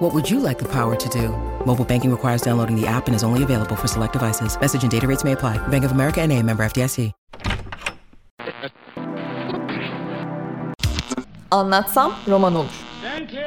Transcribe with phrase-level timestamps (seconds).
[0.00, 1.28] What would you like the power to do?
[1.66, 4.58] Mobile banking requires downloading the app and is only available for select devices.
[4.58, 5.58] Message and data rates may apply.
[5.68, 7.12] Bank of America and a member FDIC.
[11.52, 12.70] Anlatsam roman olur.
[13.02, 13.40] Thank you.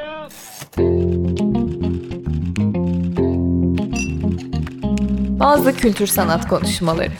[5.39, 7.11] Bazı kültür sanat konuşmaları.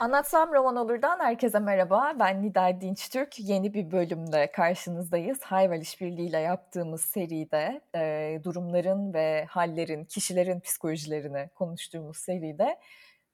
[0.00, 2.12] Anlatsam roman olurdan herkese merhaba.
[2.20, 3.38] Ben Nida Dinçtürk.
[3.38, 5.42] Yeni bir bölümde karşınızdayız.
[5.42, 12.78] Hayvel İşbirliği yaptığımız seride e, durumların ve hallerin, kişilerin psikolojilerini konuştuğumuz seride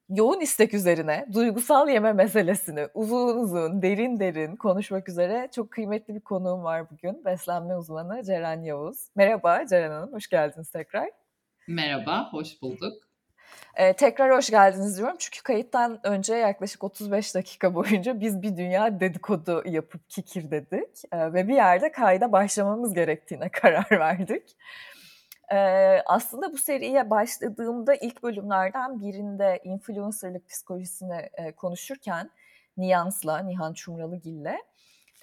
[0.08, 6.20] yoğun istek üzerine duygusal yeme meselesini uzun uzun, derin derin konuşmak üzere çok kıymetli bir
[6.20, 7.24] konuğum var bugün.
[7.24, 9.08] Beslenme uzmanı Ceren Yavuz.
[9.16, 11.10] Merhaba Ceren Hanım, hoş geldiniz tekrar.
[11.68, 13.03] Merhaba, hoş bulduk.
[13.76, 19.00] Ee, tekrar hoş geldiniz diyorum çünkü kayıttan önce yaklaşık 35 dakika boyunca biz bir dünya
[19.00, 24.56] dedikodu yapıp kikir dedik ee, ve bir yerde kayda başlamamız gerektiğine karar verdik.
[25.52, 32.30] Ee, aslında bu seriye başladığımda ilk bölümlerden birinde influencerlık psikolojisini e, konuşurken
[32.76, 34.56] Niyans'la, Nihan Çumralıgil'le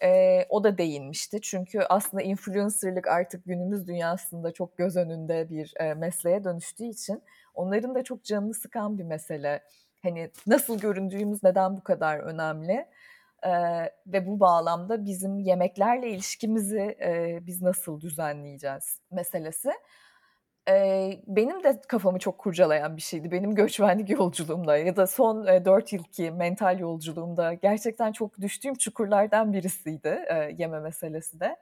[0.03, 1.41] e, o da değinmişti.
[1.41, 7.95] Çünkü aslında influencerlık artık günümüz dünyasında çok göz önünde bir e, mesleğe dönüştüğü için onların
[7.95, 9.63] da çok canını sıkan bir mesele.
[10.03, 12.85] Hani nasıl göründüğümüz neden bu kadar önemli?
[13.45, 13.49] Ee,
[14.07, 19.71] ve bu bağlamda bizim yemeklerle ilişkimizi e, biz nasıl düzenleyeceğiz meselesi
[21.27, 23.31] benim de kafamı çok kurcalayan bir şeydi.
[23.31, 29.53] Benim göçmenlik yolculuğumda ya da son e, 4 yılki mental yolculuğumda gerçekten çok düştüğüm çukurlardan
[29.53, 30.25] birisiydi
[30.57, 31.57] yeme meselesi de.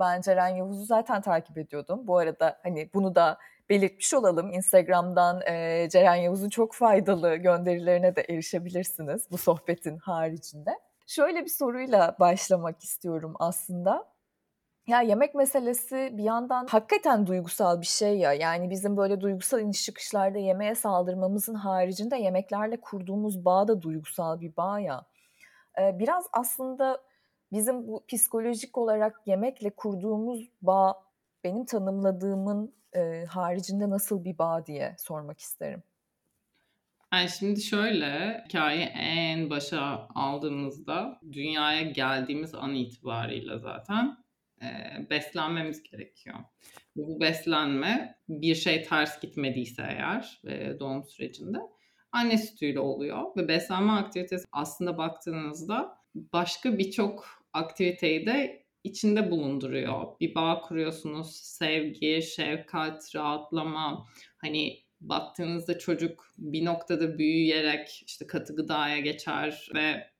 [0.00, 2.06] ben Ceren Yavuz'u zaten takip ediyordum.
[2.06, 3.38] Bu arada hani bunu da
[3.70, 4.52] belirtmiş olalım.
[4.52, 5.40] Instagram'dan
[5.88, 10.70] Ceren Yavuz'un çok faydalı gönderilerine de erişebilirsiniz bu sohbetin haricinde.
[11.06, 14.11] Şöyle bir soruyla başlamak istiyorum aslında.
[14.92, 18.32] Ya yemek meselesi bir yandan hakikaten duygusal bir şey ya.
[18.32, 24.56] Yani bizim böyle duygusal iniş çıkışlarda yemeğe saldırmamızın haricinde yemeklerle kurduğumuz bağ da duygusal bir
[24.56, 25.06] bağ ya.
[25.80, 27.02] Ee, biraz aslında
[27.52, 31.02] bizim bu psikolojik olarak yemekle kurduğumuz bağ
[31.44, 35.82] benim tanımladığımın e, haricinde nasıl bir bağ diye sormak isterim.
[37.12, 44.21] Yani şimdi şöyle, hikayeyi en başa aldığımızda dünyaya geldiğimiz an itibariyle zaten
[45.10, 46.36] beslenmemiz gerekiyor.
[46.96, 51.58] Bu beslenme bir şey ters gitmediyse eğer e, doğum sürecinde
[52.12, 60.20] anne sütüyle oluyor ve beslenme aktivitesi aslında baktığınızda başka birçok aktiviteyi de içinde bulunduruyor.
[60.20, 64.06] Bir bağ kuruyorsunuz, sevgi, şefkat, rahatlama.
[64.36, 70.11] Hani baktığınızda çocuk bir noktada büyüyerek işte katı gıdaya geçer ve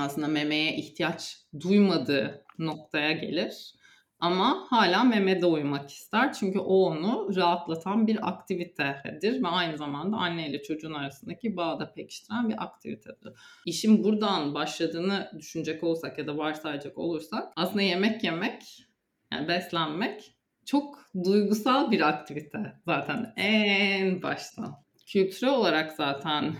[0.00, 3.74] aslında memeye ihtiyaç duymadığı noktaya gelir.
[4.20, 6.32] Ama hala memede uyumak ister.
[6.32, 11.92] Çünkü o onu rahatlatan bir aktivitedir ve aynı zamanda anne ile çocuğun arasındaki bağı da
[11.92, 13.32] pekiştiren bir aktivitedir.
[13.66, 18.86] İşin buradan başladığını düşünecek olsak ya da varsayacak olursak aslında yemek yemek,
[19.32, 20.34] yani beslenmek
[20.64, 24.76] çok duygusal bir aktivite zaten en baştan.
[25.06, 26.56] Kültürel olarak zaten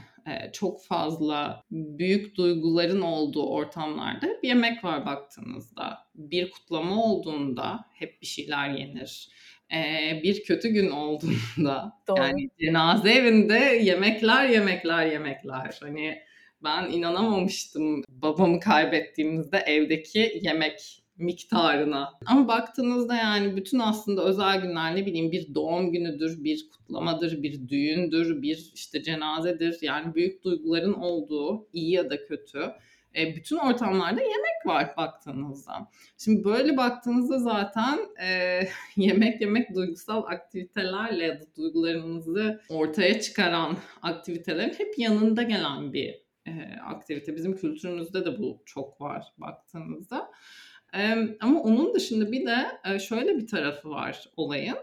[0.53, 5.99] çok fazla büyük duyguların olduğu ortamlarda bir yemek var baktığınızda.
[6.15, 9.29] Bir kutlama olduğunda hep bir şeyler yenir.
[10.23, 12.21] Bir kötü gün olduğunda Doğru.
[12.21, 15.79] yani cenaze evinde yemekler yemekler yemekler.
[15.81, 16.19] Hani
[16.65, 22.09] ben inanamamıştım babamı kaybettiğimizde evdeki yemek miktarına.
[22.27, 27.69] Ama baktığınızda yani bütün aslında özel günler ne bileyim bir doğum günüdür, bir kutlamadır, bir
[27.69, 29.79] düğündür, bir işte cenazedir.
[29.83, 32.73] Yani büyük duyguların olduğu iyi ya da kötü.
[33.17, 35.91] E, bütün ortamlarda yemek var baktığınızda.
[36.19, 38.61] Şimdi böyle baktığınızda zaten e,
[38.97, 46.53] yemek yemek duygusal aktivitelerle ya da duygularınızı ortaya çıkaran aktivitelerin hep yanında gelen bir e,
[46.85, 47.37] aktivite.
[47.37, 50.31] Bizim kültürümüzde de bu çok var baktığınızda
[51.41, 54.77] ama onun dışında bir de şöyle bir tarafı var olayın.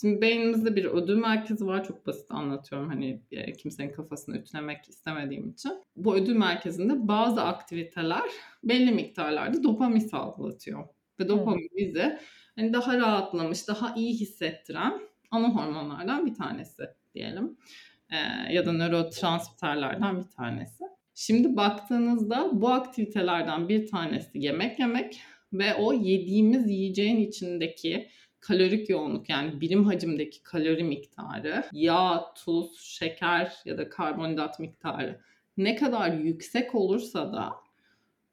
[0.00, 1.84] Şimdi beynimizde bir ödül merkezi var.
[1.84, 3.22] Çok basit anlatıyorum hani
[3.58, 5.72] kimsenin kafasını ütülemek istemediğim için.
[5.96, 8.22] Bu ödül merkezinde bazı aktiviteler
[8.64, 10.88] belli miktarlarda dopamin salgılatıyor.
[11.20, 12.18] Ve dopamin bizi
[12.56, 15.00] hani daha rahatlamış, daha iyi hissettiren
[15.30, 16.82] ana hormonlardan bir tanesi
[17.14, 17.56] diyelim.
[18.10, 20.84] Ee, ya da nörotransmitterlerden bir tanesi.
[21.14, 25.22] Şimdi baktığınızda bu aktivitelerden bir tanesi yemek yemek
[25.54, 28.08] ve o yediğimiz yiyeceğin içindeki
[28.40, 35.20] kalorik yoğunluk yani birim hacimdeki kalori miktarı, yağ, tuz, şeker ya da karbonhidrat miktarı
[35.56, 37.52] ne kadar yüksek olursa da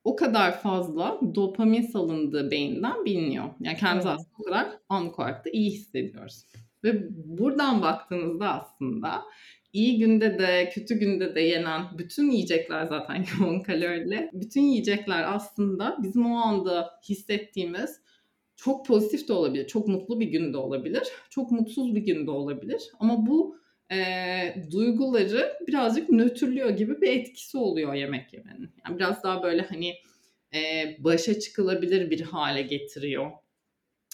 [0.04, 3.46] o kadar fazla dopamin salındığı beyinden biliniyor.
[3.60, 4.20] Yani kendimizi evet.
[4.20, 6.46] aslında o kadar anlık olarak da iyi hissediyoruz.
[6.84, 7.08] Ve
[7.38, 9.22] buradan baktığınızda aslında
[9.74, 14.30] iyi günde de kötü günde de yenen bütün yiyecekler zaten yoğun kalorili.
[14.34, 18.02] Bütün yiyecekler aslında bizim o anda hissettiğimiz
[18.56, 22.82] çok pozitif de olabilir, çok mutlu bir günde olabilir, çok mutsuz bir günde olabilir.
[23.00, 23.58] Ama bu
[23.92, 23.98] e,
[24.72, 28.72] duyguları birazcık nötrlüyor gibi bir etkisi oluyor yemek yemenin.
[28.86, 29.94] Yani biraz daha böyle hani
[30.54, 30.60] e,
[31.00, 33.32] başa çıkılabilir bir hale getiriyor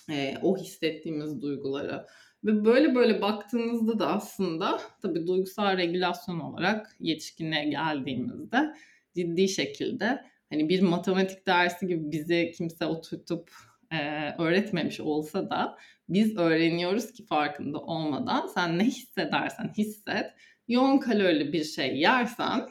[0.10, 2.06] e, o hissettiğimiz duyguları.
[2.44, 8.74] Ve böyle böyle baktığınızda da aslında tabii duygusal regülasyon olarak yetişkinliğe geldiğimizde
[9.16, 13.52] ciddi şekilde hani bir matematik dersi gibi bizi kimse oturtup
[13.92, 13.98] e,
[14.38, 15.78] öğretmemiş olsa da
[16.10, 20.26] biz öğreniyoruz ki farkında olmadan sen ne hissedersen hisset
[20.68, 22.70] yoğun kalorili bir şey yersen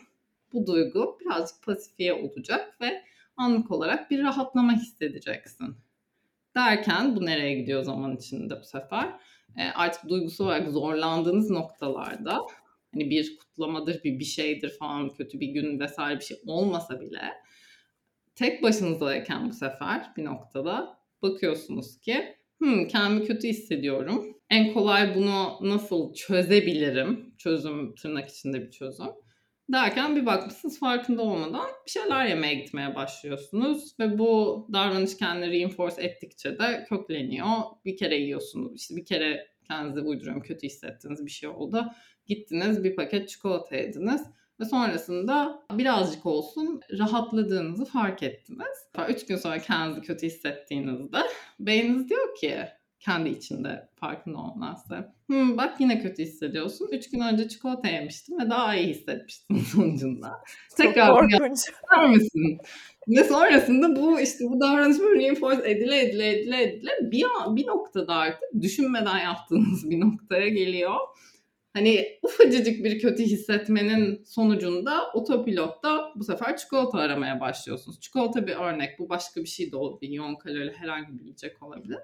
[0.53, 3.03] bu duygu birazcık pasifiye olacak ve
[3.37, 5.77] anlık olarak bir rahatlama hissedeceksin.
[6.55, 9.21] Derken bu nereye gidiyor zaman içinde bu sefer?
[9.59, 12.41] E, artık duygusal olarak zorlandığınız noktalarda
[12.93, 17.21] hani bir kutlamadır, bir bir şeydir falan kötü bir gün vesaire bir şey olmasa bile
[18.35, 24.37] tek başınızdayken bu sefer bir noktada bakıyorsunuz ki hmm, kendimi kötü hissediyorum.
[24.51, 27.35] En kolay bunu nasıl çözebilirim?
[27.39, 29.07] Çözüm tırnak içinde bir çözüm.
[29.73, 36.03] Derken bir bakmışsınız farkında olmadan bir şeyler yemeye gitmeye başlıyorsunuz ve bu davranış kendini reinforce
[36.03, 37.49] ettikçe de kökleniyor.
[37.85, 41.87] Bir kere yiyorsunuz, işte bir kere kendinizi uyduruyorum kötü hissettiniz bir şey oldu.
[42.27, 44.23] Gittiniz bir paket çikolata yediniz
[44.61, 48.87] ve sonrasında birazcık olsun rahatladığınızı fark ettiniz.
[49.09, 51.19] Üç gün sonra kendinizi kötü hissettiğinizde
[51.61, 52.59] beyniniz diyor ki
[53.07, 55.15] kendi içinde farkında olmazsa.
[55.27, 56.89] Hmm, bak yine kötü hissediyorsun.
[56.93, 60.43] Üç gün önce çikolata yemiştim ve daha iyi hissetmiştim sonucunda.
[60.77, 61.61] Tekrar korkunç.
[62.11, 62.59] misin?
[63.09, 67.27] Ve sonrasında bu işte bu davranış böyle reinforce edile edile edile edile bir,
[67.57, 70.97] bir noktada artık düşünmeden yaptığınız bir noktaya geliyor.
[71.77, 78.01] Hani ufacıcık bir kötü hissetmenin sonucunda otopilotta bu sefer çikolata aramaya başlıyorsunuz.
[78.01, 78.99] Çikolata bir örnek.
[78.99, 80.13] Bu başka bir şey de olabilir.
[80.13, 81.99] Yoğun kalorili herhangi bir yiyecek olabilir.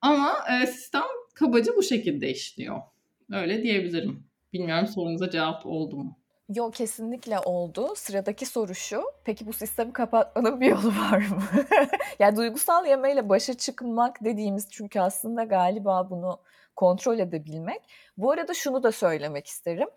[0.00, 1.02] Ama e, sistem
[1.34, 2.80] kabaca bu şekilde işliyor.
[3.32, 4.24] Öyle diyebilirim.
[4.52, 6.18] Bilmiyorum sorunuza cevap oldu mu?
[6.54, 7.88] Yok kesinlikle oldu.
[7.96, 9.02] Sıradaki soru şu.
[9.24, 11.42] Peki bu sistemi kapatmanın bir yolu var mı?
[12.18, 16.40] yani duygusal yemeyle başa çıkmak dediğimiz çünkü aslında galiba bunu
[16.76, 17.82] kontrol edebilmek.
[18.16, 19.88] Bu arada şunu da söylemek isterim.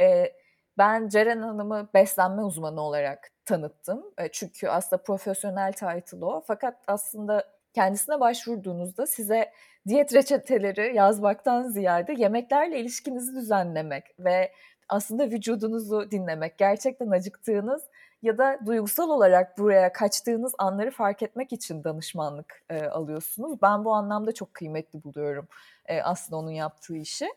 [0.00, 0.32] Ee,
[0.78, 4.04] ben Ceren Hanım'ı beslenme uzmanı olarak tanıttım.
[4.18, 6.40] E, çünkü aslında profesyonel title o.
[6.46, 7.44] Fakat aslında
[7.74, 9.52] kendisine başvurduğunuzda size
[9.88, 14.52] diyet reçeteleri yazmaktan ziyade yemeklerle ilişkinizi düzenlemek ve
[14.88, 17.82] aslında vücudunuzu dinlemek, gerçekten acıktığınız
[18.22, 23.62] ya da duygusal olarak buraya kaçtığınız anları fark etmek için danışmanlık e, alıyorsunuz.
[23.62, 25.48] Ben bu anlamda çok kıymetli buluyorum
[25.86, 27.28] e, aslında onun yaptığı işi.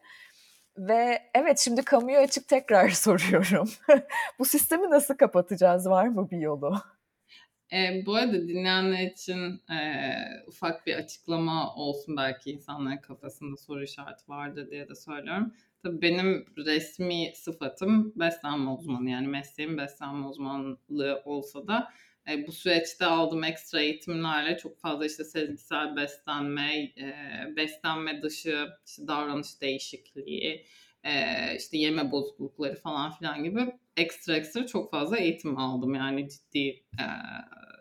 [0.78, 3.70] Ve evet şimdi kamuya açık tekrar soruyorum.
[4.40, 5.90] bu sistemi nasıl kapatacağız?
[5.90, 6.78] Var mı bir yolu?
[7.74, 9.80] E, bu arada dinleyenler için e,
[10.48, 15.54] ufak bir açıklama olsun belki insanların kafasında soru işareti vardır diye de söylüyorum.
[15.84, 19.10] Tabii benim resmi sıfatım beslenme uzmanı.
[19.10, 21.94] Yani mesleğim beslenme uzmanlığı olsa da
[22.30, 27.14] e, bu süreçte aldığım ekstra eğitimlerle çok fazla işte sezgisel beslenme, e,
[27.56, 30.66] beslenme dışı işte davranış değişikliği,
[31.04, 31.12] e,
[31.58, 33.62] işte yeme bozuklukları falan filan gibi
[33.98, 35.94] ekstra ekstra çok fazla eğitim aldım.
[35.96, 36.68] Yani ciddi
[37.00, 37.06] e,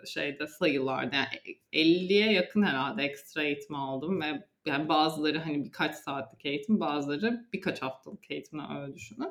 [0.07, 1.29] şeyde sayılarda yani
[1.73, 7.83] 50'ye yakın herhalde ekstra eğitim aldım ve yani bazıları hani birkaç saatlik eğitim bazıları birkaç
[7.83, 9.29] haftalık eğitimle öyle düşünün.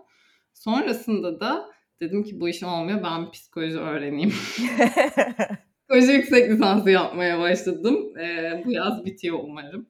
[0.54, 1.70] Sonrasında da
[2.00, 4.30] dedim ki bu iş olmuyor ben psikoloji öğreneyim.
[5.90, 8.18] psikoloji yüksek lisansı yapmaya başladım.
[8.18, 9.88] Ee, bu yaz bitiyor umarım.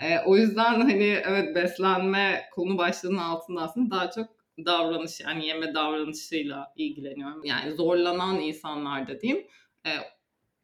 [0.00, 4.28] Ee, o yüzden hani evet beslenme konu başlığının altında aslında daha çok
[4.66, 7.44] davranış yani yeme davranışıyla ilgileniyorum.
[7.44, 9.38] Yani zorlanan insanlar dediğim
[9.86, 9.90] e,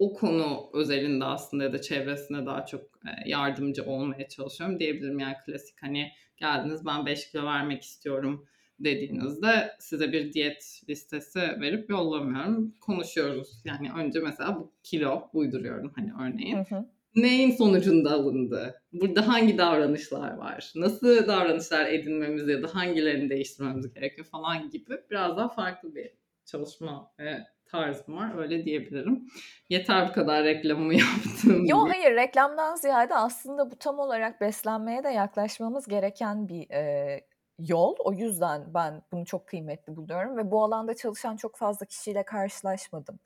[0.00, 5.18] o konu özelinde aslında ya da çevresine daha çok e, yardımcı olmaya çalışıyorum diyebilirim.
[5.18, 8.46] Yani klasik hani geldiniz ben 5 kilo vermek istiyorum
[8.78, 12.74] dediğinizde size bir diyet listesi verip yollamıyorum.
[12.80, 13.62] Konuşuyoruz.
[13.64, 16.56] Yani önce mesela bu kilo uyduruyorum hani örneğin.
[16.56, 16.86] Hı hı.
[17.16, 18.82] neyin sonucunda alındı?
[18.92, 20.72] Burada hangi davranışlar var?
[20.76, 26.10] Nasıl davranışlar edinmemiz ya da hangilerini değiştirmemiz gerekiyor falan gibi biraz daha farklı bir
[26.50, 28.38] çalışma e, tarzım var.
[28.38, 29.26] Öyle diyebilirim.
[29.68, 31.66] Yeter bu kadar reklamımı yaptım.
[31.66, 37.20] Yok hayır reklamdan ziyade aslında bu tam olarak beslenmeye de yaklaşmamız gereken bir e,
[37.58, 37.94] yol.
[37.98, 43.18] O yüzden ben bunu çok kıymetli buluyorum ve bu alanda çalışan çok fazla kişiyle karşılaşmadım.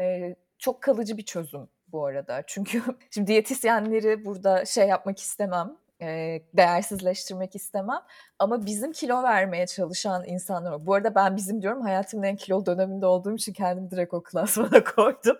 [0.00, 2.42] E, çok kalıcı bir çözüm bu arada.
[2.46, 8.00] Çünkü şimdi diyetisyenleri burada şey yapmak istemem, e, değersizleştirmek istemem.
[8.38, 10.86] Ama bizim kilo vermeye çalışan insanlar var.
[10.86, 14.84] Bu arada ben bizim diyorum hayatımın en kilo döneminde olduğum için kendimi direkt o klasmana
[14.96, 15.36] koydum.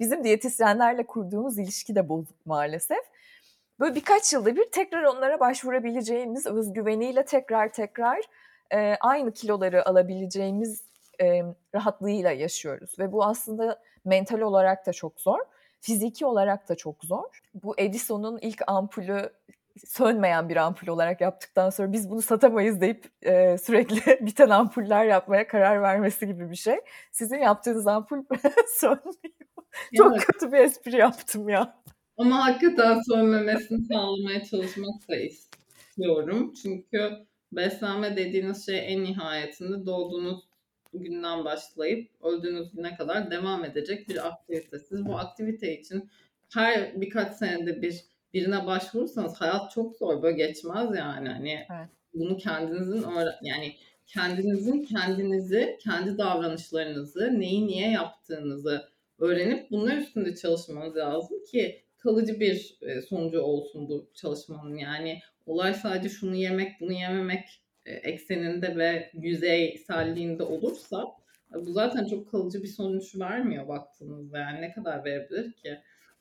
[0.00, 3.04] Bizim diyetisyenlerle kurduğumuz ilişki de bozuk maalesef.
[3.80, 8.20] Böyle birkaç yılda bir tekrar onlara başvurabileceğimiz özgüveniyle tekrar tekrar
[8.74, 10.82] e, aynı kiloları alabileceğimiz
[11.20, 11.42] e,
[11.74, 12.98] rahatlığıyla yaşıyoruz.
[12.98, 15.38] Ve bu aslında mental olarak da çok zor.
[15.80, 17.40] Fiziki olarak da çok zor.
[17.54, 19.32] Bu Edison'un ilk ampulü
[19.86, 25.46] sönmeyen bir ampul olarak yaptıktan sonra biz bunu satamayız deyip e, sürekli biten ampuller yapmaya
[25.46, 26.76] karar vermesi gibi bir şey.
[27.12, 28.24] Sizin yaptığınız ampul
[28.80, 29.38] sönmüyor.
[29.96, 30.26] Çok evet.
[30.26, 31.82] kötü bir espri yaptım ya.
[32.16, 36.54] Ama hakikaten sönmemesini sağlamaya çalışmak da istiyorum.
[36.62, 37.10] Çünkü
[37.52, 40.48] beslenme dediğiniz şey en nihayetinde doğduğunuz
[40.94, 44.78] günden başlayıp öldüğünüz güne kadar devam edecek bir aktivite.
[44.78, 46.10] Siz bu aktivite için
[46.54, 48.04] her birkaç senede bir
[48.34, 50.22] birine başvurursanız hayat çok zor.
[50.22, 51.28] Böyle geçmez yani.
[51.28, 51.88] Hani evet.
[52.14, 53.04] bunu kendinizin
[53.42, 53.74] yani
[54.06, 62.78] kendinizin kendinizi, kendi davranışlarınızı, neyi niye yaptığınızı öğrenip bunlar üstünde çalışmanız lazım ki kalıcı bir
[62.82, 64.76] e, sonucu olsun bu çalışmanın.
[64.76, 71.04] Yani olay sadece şunu yemek, bunu yememek e, ekseninde ve yüzeyselliğinde olursa
[71.54, 74.38] e, bu zaten çok kalıcı bir sonuç vermiyor baktığınızda.
[74.38, 75.78] Yani ne kadar verebilir ki?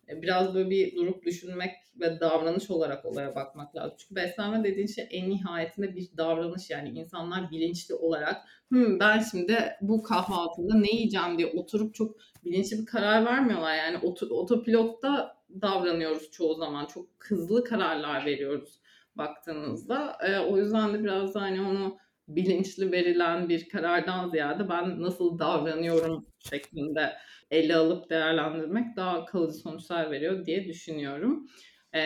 [0.10, 3.96] Biraz böyle bir durup düşünmek ve davranış olarak olaya bakmak lazım.
[3.98, 8.38] Çünkü beslenme dediğin şey en nihayetinde bir davranış yani insanlar bilinçli olarak
[8.74, 13.76] Hı, ben şimdi bu kahvaltıda ne yiyeceğim diye oturup çok bilinçli bir karar vermiyorlar.
[13.76, 13.98] Yani
[14.30, 16.86] otopilotta davranıyoruz çoğu zaman.
[16.86, 18.82] Çok hızlı kararlar veriyoruz
[19.16, 20.18] baktığınızda.
[20.28, 21.98] E, o yüzden de biraz da hani onu
[22.28, 27.14] bilinçli verilen bir karardan ziyade ben nasıl davranıyorum şeklinde
[27.52, 31.48] ele alıp değerlendirmek daha kalıcı sonuçlar veriyor diye düşünüyorum.
[31.94, 32.00] Ee,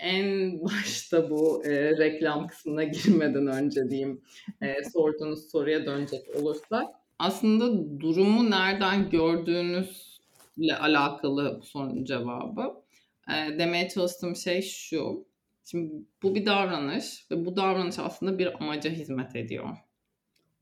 [0.00, 4.22] en başta bu e, reklam kısmına girmeden önce diyeyim
[4.62, 6.84] e, sorduğunuz soruya dönecek olursak
[7.18, 12.84] aslında durumu nereden gördüğünüzle alakalı bu sorunun cevabı.
[13.28, 15.26] E, demeye çalıştığım şey şu.
[15.64, 15.92] Şimdi
[16.22, 19.76] bu bir davranış ve bu davranış aslında bir amaca hizmet ediyor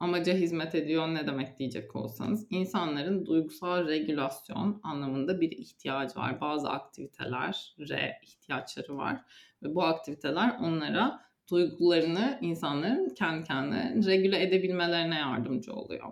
[0.02, 6.40] amaca hizmet ediyor ne demek diyecek olsanız insanların duygusal regülasyon anlamında bir ihtiyacı var.
[6.40, 9.20] Bazı aktivitelere ihtiyaçları var
[9.62, 16.06] ve bu aktiviteler onlara duygularını insanların kendi kendine regüle edebilmelerine yardımcı oluyor.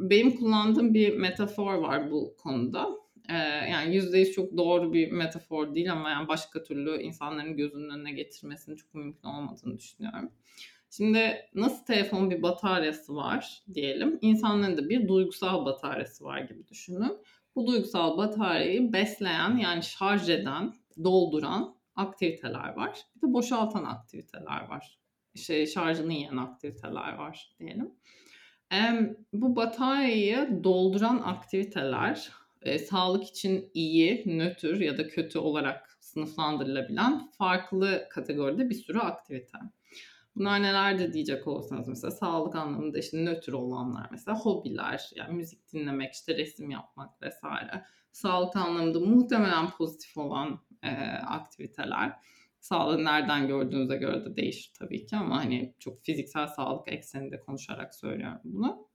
[0.00, 2.88] Benim kullandığım bir metafor var bu konuda.
[3.70, 8.76] Yani yüzde çok doğru bir metafor değil ama yani başka türlü insanların gözünün önüne getirmesinin
[8.76, 10.32] çok mümkün olmadığını düşünüyorum.
[10.90, 14.18] Şimdi nasıl telefonun bir bataryası var diyelim.
[14.20, 17.18] İnsanların da bir duygusal bataryası var gibi düşünün.
[17.56, 20.74] Bu duygusal bataryayı besleyen yani şarj eden,
[21.04, 23.00] dolduran aktiviteler var.
[23.16, 24.98] Bir de boşaltan aktiviteler var.
[25.34, 27.90] İşte şarjını yiyen aktiviteler var diyelim.
[29.32, 32.30] Bu bataryayı dolduran aktiviteler
[32.64, 39.58] e, sağlık için iyi, nötr ya da kötü olarak sınıflandırılabilen farklı kategoride bir sürü aktivite.
[40.36, 45.72] Bunlar neler de diyecek olsanız mesela sağlık anlamında işte nötr olanlar mesela hobiler yani müzik
[45.72, 47.84] dinlemek işte resim yapmak vesaire.
[48.12, 50.90] Sağlık anlamında muhtemelen pozitif olan e,
[51.26, 52.12] aktiviteler.
[52.60, 57.94] Sağlığı nereden gördüğünüze göre de değişir tabii ki ama hani çok fiziksel sağlık ekseninde konuşarak
[57.94, 58.88] söylüyorum bunu.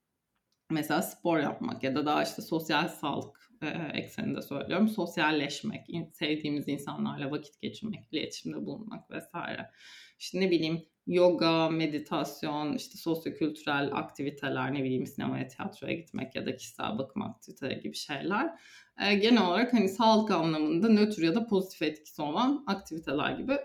[0.69, 4.87] Mesela spor yapmak ya da daha işte sosyal sağlık e, ekseninde söylüyorum.
[4.87, 9.71] Sosyalleşmek, sevdiğimiz insanlarla vakit geçirmek, iletişimde bulunmak vesaire.
[10.19, 16.55] İşte ne bileyim yoga, meditasyon, işte sosyokültürel aktiviteler, ne bileyim sinemaya, tiyatroya gitmek ya da
[16.55, 18.59] kişisel bakım aktiviteleri gibi şeyler.
[19.01, 23.57] E, genel olarak hani sağlık anlamında nötr ya da pozitif etkisi olan aktiviteler gibi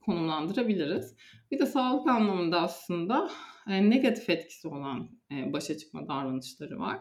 [0.00, 1.16] konumlandırabiliriz.
[1.50, 3.30] Bir de sağlık anlamında aslında
[3.68, 6.98] e, negatif etkisi olan e, başa çıkma davranışları var.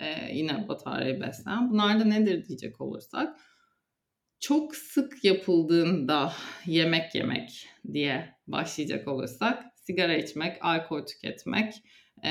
[0.00, 1.70] E, yine bataryayı besleyen.
[1.70, 3.36] Bunlar da nedir diyecek olursak
[4.40, 6.32] çok sık yapıldığında
[6.66, 11.74] yemek yemek diye başlayacak olursak sigara içmek, alkol tüketmek,
[12.24, 12.30] e,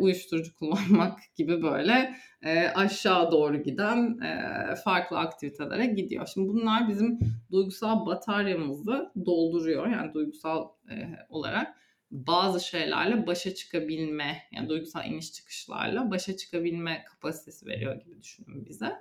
[0.00, 6.26] uyuşturucu kullanmak gibi böyle e, aşağı doğru giden e, farklı aktivitelere gidiyor.
[6.34, 7.18] Şimdi bunlar bizim
[7.50, 9.86] duygusal bataryamızı dolduruyor.
[9.86, 10.94] Yani duygusal e,
[11.28, 11.76] olarak
[12.14, 18.92] bazı şeylerle başa çıkabilme, yani duygusal iniş çıkışlarla başa çıkabilme kapasitesi veriyor gibi düşünün bize.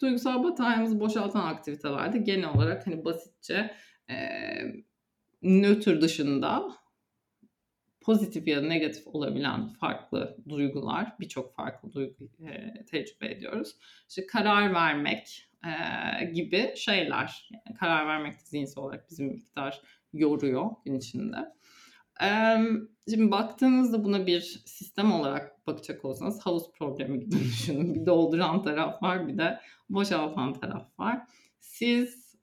[0.00, 3.74] Duygusal bataryamızı boşaltan aktivitelerde genel olarak hani basitçe
[4.10, 4.16] e,
[5.42, 6.68] nötr dışında
[8.00, 13.76] pozitif ya da negatif olabilen farklı duygular, birçok farklı duygu e, tecrübe ediyoruz.
[14.08, 17.48] İşte karar vermek e, gibi şeyler.
[17.50, 19.80] Yani karar vermek de zihinsel olarak bizim miktar
[20.12, 21.36] yoruyor gün içinde.
[23.10, 27.94] Şimdi baktığınızda buna bir sistem olarak bakacak olsanız havuz problemi gibi düşünün.
[27.94, 31.26] Bir dolduran taraf var bir de boşaltan taraf var.
[31.60, 32.36] Siz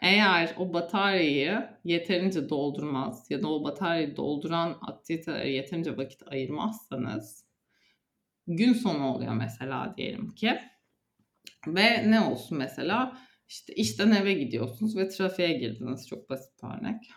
[0.00, 7.44] eğer o bataryayı yeterince doldurmaz ya da o bataryayı dolduran aktivitelere yeterince vakit ayırmazsanız
[8.46, 10.58] gün sonu oluyor mesela diyelim ki.
[11.66, 17.10] Ve ne olsun mesela işte işten eve gidiyorsunuz ve trafiğe girdiniz çok basit örnek.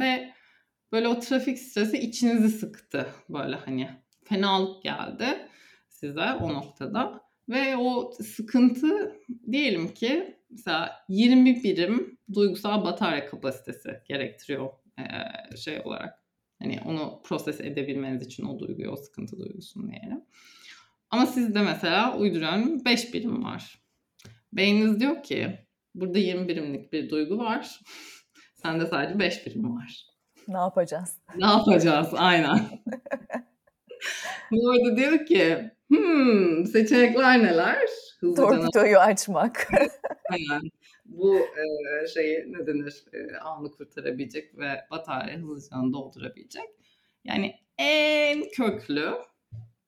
[0.00, 0.34] Ve
[0.92, 3.90] böyle o trafik stresi içinizi sıktı böyle hani
[4.24, 5.48] fenalık geldi
[5.88, 7.28] size o noktada.
[7.48, 9.16] Ve o sıkıntı
[9.52, 14.70] diyelim ki mesela 20 birim duygusal batarya kapasitesi gerektiriyor
[15.56, 16.18] şey olarak.
[16.58, 20.24] Hani onu proses edebilmeniz için o duyguyu, o sıkıntı duygusunu diyelim.
[21.10, 23.82] Ama sizde mesela uyduruyorum 5 birim var.
[24.52, 25.58] Beyniniz diyor ki
[25.94, 27.80] burada 20 birimlik bir duygu var.
[28.62, 30.06] Sende sadece 5 birim var.
[30.48, 31.16] Ne yapacağız?
[31.36, 32.08] Ne yapacağız?
[32.16, 32.60] Aynen.
[34.50, 37.88] Bu arada diyor ki hmm, seçenekler neler?
[38.20, 39.68] Hızlıca Torpidoyu açmak.
[40.30, 40.62] Aynen.
[41.04, 43.04] Bu e, şeyi ne denir?
[43.12, 46.64] E, anı kurtarabilecek ve batarya hızlıca doldurabilecek.
[47.24, 49.14] Yani en köklü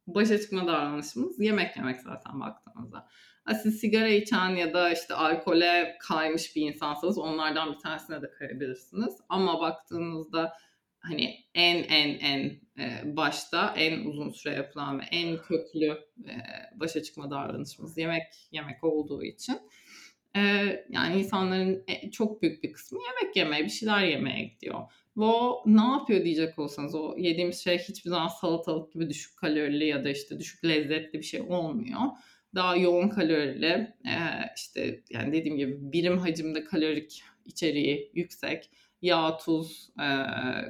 [0.06, 3.08] başa çıkma davranışımız yemek yemek zaten baktığınızda.
[3.54, 9.16] Siz sigara içen ya da işte alkole kaymış bir insansanız onlardan bir tanesine de kayabilirsiniz.
[9.28, 10.52] Ama baktığınızda
[10.98, 15.86] hani en en en e, başta en uzun süre yapılan ve en köklü
[16.28, 16.34] e,
[16.74, 19.58] başa çıkma davranışımız yemek yemek olduğu için
[20.36, 20.40] e,
[20.90, 24.80] yani insanların çok büyük bir kısmı yemek yemeye bir şeyler yemeye gidiyor.
[25.16, 29.84] Ve o ne yapıyor diyecek olsanız o yediğimiz şey hiçbir zaman salatalık gibi düşük kalorili
[29.84, 32.00] ya da işte düşük lezzetli bir şey olmuyor.
[32.54, 34.16] Daha yoğun kalorili e,
[34.56, 38.70] işte yani dediğim gibi birim hacimde kalorik içeriği yüksek
[39.02, 40.06] yağ, tuz, e,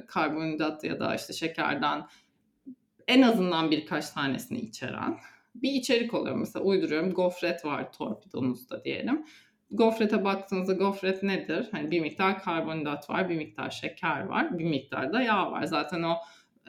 [0.07, 2.07] karbonhidrat ya da işte şekerden
[3.07, 5.17] en azından birkaç tanesini içeren
[5.55, 6.35] bir içerik oluyor.
[6.35, 9.25] Mesela uyduruyorum gofret var torpidonuzda diyelim.
[9.71, 11.67] Gofrete baktığınızda gofret nedir?
[11.71, 15.63] Hani bir miktar karbonhidrat var, bir miktar şeker var, bir miktar da yağ var.
[15.63, 16.15] Zaten o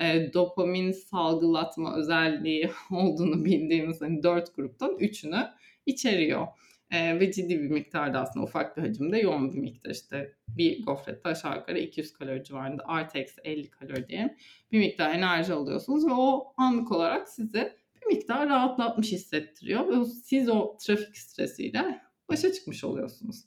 [0.02, 5.48] e, dopamin salgılatma özelliği olduğunu bildiğimiz hani dört gruptan üçünü
[5.86, 6.46] içeriyor.
[6.90, 11.28] E, ve ciddi bir miktarda aslında ufak bir hacimde yoğun bir miktar işte bir gofrette
[11.28, 14.36] aşağı yukarı 200 kalori civarında artı eksi 50 kalori diyelim
[14.72, 20.48] bir miktar enerji alıyorsunuz ve o anlık olarak sizi bir miktar rahatlatmış hissettiriyor ve siz
[20.48, 23.44] o trafik stresiyle başa çıkmış oluyorsunuz.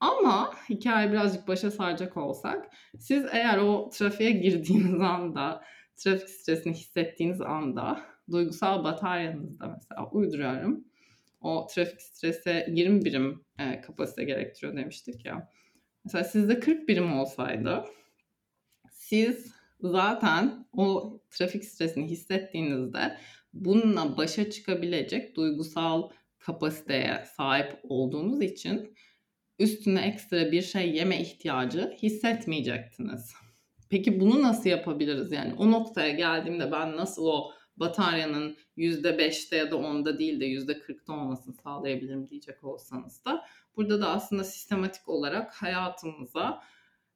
[0.00, 5.62] Ama hikaye birazcık başa saracak olsak siz eğer o trafiğe girdiğiniz anda
[5.96, 10.84] trafik stresini hissettiğiniz anda duygusal bataryanızda mesela uyduruyorum
[11.40, 15.52] o trafik strese 20 birim e, kapasite gerektiriyor demiştik ya.
[16.04, 17.84] Mesela sizde 40 birim olsaydı
[18.90, 23.18] siz zaten o trafik stresini hissettiğinizde
[23.52, 28.96] bununla başa çıkabilecek duygusal kapasiteye sahip olduğunuz için
[29.58, 33.34] üstüne ekstra bir şey yeme ihtiyacı hissetmeyecektiniz.
[33.90, 35.32] Peki bunu nasıl yapabiliriz?
[35.32, 41.12] Yani o noktaya geldiğimde ben nasıl o bataryanın %5'te ya da 10'da değil de %40'da
[41.12, 43.44] olmasını sağlayabilirim diyecek olsanız da
[43.76, 46.62] burada da aslında sistematik olarak hayatımıza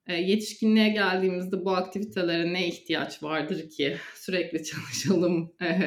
[0.06, 5.80] e, yetişkinliğe geldiğimizde bu aktivitelere ne ihtiyaç vardır ki sürekli çalışalım e,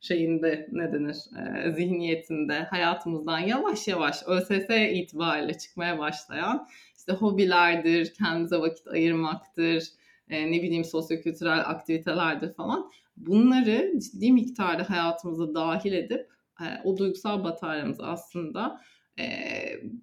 [0.00, 6.68] şeyinde ne denir e, zihniyetinde hayatımızdan yavaş yavaş ÖSS itibariyle çıkmaya başlayan
[7.02, 9.84] işte hobilerdir, kendimize vakit ayırmaktır,
[10.28, 16.28] ne bileyim sosyokültürel aktivitelerdir falan bunları ciddi miktarda hayatımıza dahil edip
[16.60, 18.80] e, o duygusal bataryamızı aslında
[19.18, 19.24] e,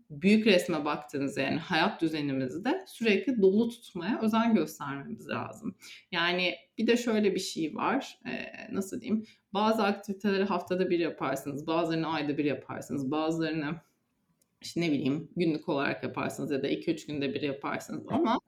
[0.10, 5.76] büyük resme baktığınızda yani hayat düzenimizde sürekli dolu tutmaya özen göstermemiz lazım.
[6.12, 8.20] Yani bir de şöyle bir şey var.
[8.26, 8.34] E,
[8.76, 9.26] nasıl diyeyim?
[9.54, 11.68] Bazı aktiviteleri haftada bir yaparsınız.
[11.68, 13.12] Bazılarını ayda bir yaparsınız.
[13.12, 13.76] Bazılarını
[14.62, 18.40] işte ne bileyim günlük olarak yaparsınız ya da 2-3 günde bir yaparsınız ama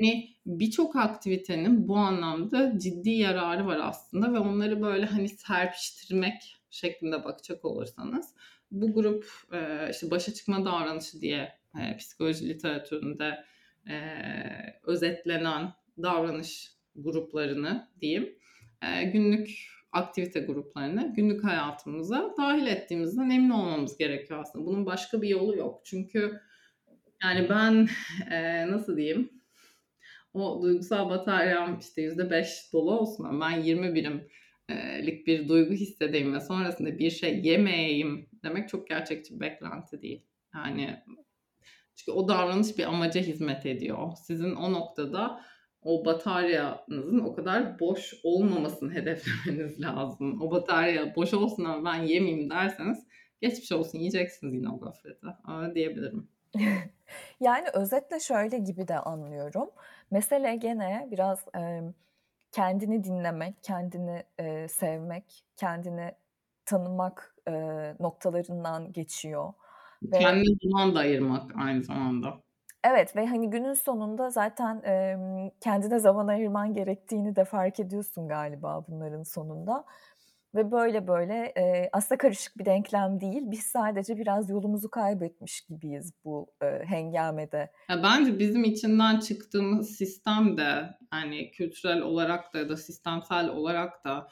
[0.00, 7.24] hani birçok aktivitenin bu anlamda ciddi yararı var aslında ve onları böyle hani serpiştirmek şeklinde
[7.24, 8.34] bakacak olursanız
[8.70, 13.44] bu grup e, işte başa çıkma davranışı diye e, psikoloji literatüründe
[13.88, 13.96] e,
[14.82, 18.38] özetlenen davranış gruplarını diyeyim
[19.12, 24.66] günlük aktivite gruplarını günlük hayatımıza dahil ettiğimizden emin olmamız gerekiyor aslında.
[24.66, 25.80] Bunun başka bir yolu yok.
[25.84, 26.40] Çünkü
[27.22, 27.88] yani ben
[28.30, 29.30] e, nasıl diyeyim
[30.36, 36.34] o duygusal bataryam işte yüzde beş dolu olsun ama ben 20 birimlik bir duygu hissedeyim
[36.34, 40.26] ve sonrasında bir şey yemeyeyim demek çok gerçekçi bir beklenti değil.
[40.54, 41.02] Yani
[41.96, 44.12] çünkü o davranış bir amaca hizmet ediyor.
[44.26, 45.40] Sizin o noktada
[45.86, 50.42] o bataryanızın o kadar boş olmamasını hedeflemeniz lazım.
[50.42, 53.06] O batarya boş olsun ama ben yemeyeyim derseniz
[53.40, 55.26] geçmiş olsun yiyeceksiniz yine o gofreti.
[55.48, 56.28] Öyle diyebilirim.
[57.40, 59.70] yani özetle şöyle gibi de anlıyorum.
[60.10, 61.82] Mesele gene biraz e,
[62.52, 66.12] kendini dinlemek, kendini e, sevmek, kendini
[66.64, 67.52] tanımak e,
[68.00, 69.52] noktalarından geçiyor.
[70.02, 70.18] Ve...
[70.18, 72.45] Kendine zaman da ayırmak aynı zamanda.
[72.88, 75.16] Evet ve hani günün sonunda zaten e,
[75.60, 79.84] kendine zaman ayırman gerektiğini de fark ediyorsun galiba bunların sonunda.
[80.54, 83.42] Ve böyle böyle e, aslında karışık bir denklem değil.
[83.44, 87.70] Biz sadece biraz yolumuzu kaybetmiş gibiyiz bu e, hengamede.
[87.90, 94.04] Ya bence bizim içinden çıktığımız sistem de hani kültürel olarak da ya da sistemsel olarak
[94.04, 94.28] da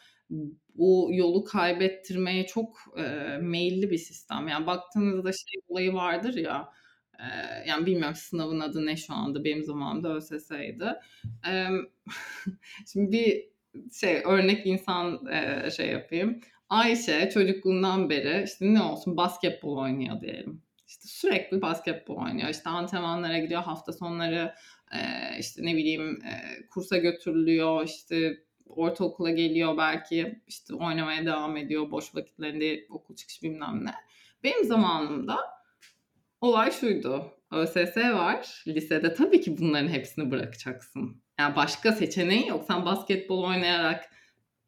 [0.74, 3.02] bu yolu kaybettirmeye çok e,
[3.40, 4.48] meyilli bir sistem.
[4.48, 6.68] Yani baktığınızda şey olayı vardır ya
[7.20, 10.92] ee, yani bilmiyorum sınavın adı ne şu anda benim zamanımda ÖSS'ydi.
[11.48, 11.66] Ee,
[12.92, 13.44] şimdi bir
[13.92, 16.40] şey örnek insan e, şey yapayım.
[16.68, 20.62] Ayşe çocukluğundan beri işte ne olsun basketbol oynuyor diyelim.
[20.86, 22.48] İşte sürekli basketbol oynuyor.
[22.48, 24.54] İşte antrenmanlara gidiyor hafta sonları
[24.92, 24.98] e,
[25.38, 32.14] işte ne bileyim e, kursa götürülüyor işte ortaokula geliyor belki işte oynamaya devam ediyor boş
[32.14, 33.94] vakitlerinde okul çıkış bilmem ne.
[34.44, 35.38] Benim zamanımda
[36.48, 37.32] olay şuydu.
[37.52, 38.64] ÖSS var.
[38.66, 41.22] Lisede tabii ki bunların hepsini bırakacaksın.
[41.40, 42.64] Yani başka seçeneğin yok.
[42.68, 44.04] Sen basketbol oynayarak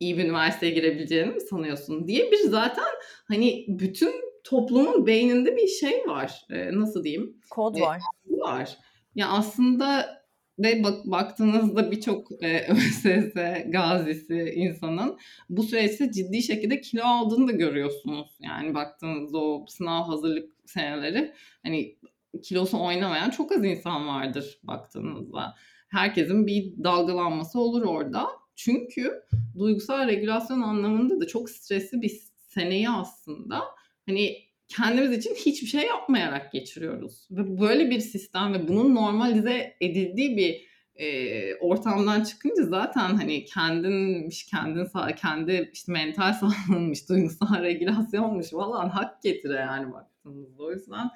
[0.01, 2.85] iyi bir üniversiteye girebileceğini mi sanıyorsun diye bir zaten
[3.29, 4.13] hani bütün
[4.45, 6.47] toplumun beyninde bir şey var.
[6.51, 7.41] Ee, nasıl diyeyim?
[7.51, 8.01] Kod var.
[8.31, 8.79] Ee, var.
[9.15, 10.17] Ya aslında
[10.59, 13.35] ve bak, baktığınızda birçok e, ÖSS
[13.67, 18.39] gazisi insanın bu süreçte ciddi şekilde kilo aldığını da görüyorsunuz.
[18.41, 21.97] Yani baktığınızda o sınav hazırlık seneleri hani
[22.43, 25.55] kilosu oynamayan çok az insan vardır baktığınızda.
[25.89, 28.27] Herkesin bir dalgalanması olur orada.
[28.57, 29.23] Çünkü
[29.59, 33.61] duygusal regülasyon anlamında da çok stresli bir seneyi aslında
[34.07, 37.29] hani kendimiz için hiçbir şey yapmayarak geçiriyoruz.
[37.31, 44.47] Ve böyle bir sistem ve bunun normalize edildiği bir e, ortamdan çıkınca zaten hani kendinmiş,
[44.47, 46.33] kendin kendi işte mental
[46.69, 50.63] sağlığınmış, duygusal regülasyonmuş falan hak getire yani baktığımızda.
[50.63, 51.11] O yüzden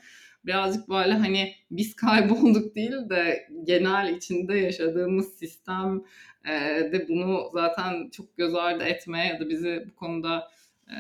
[0.47, 6.03] birazcık böyle hani biz kaybolduk değil de genel içinde yaşadığımız sistem
[6.45, 6.53] e,
[6.93, 10.49] de bunu zaten çok göz ardı etmeye ya da bizi bu konuda
[10.89, 10.97] e,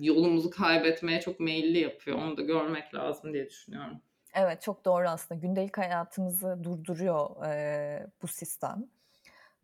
[0.00, 2.18] yolumuzu kaybetmeye çok meyilli yapıyor.
[2.18, 4.00] Onu da görmek lazım diye düşünüyorum.
[4.34, 5.40] Evet çok doğru aslında.
[5.40, 8.86] Gündelik hayatımızı durduruyor e, bu sistem.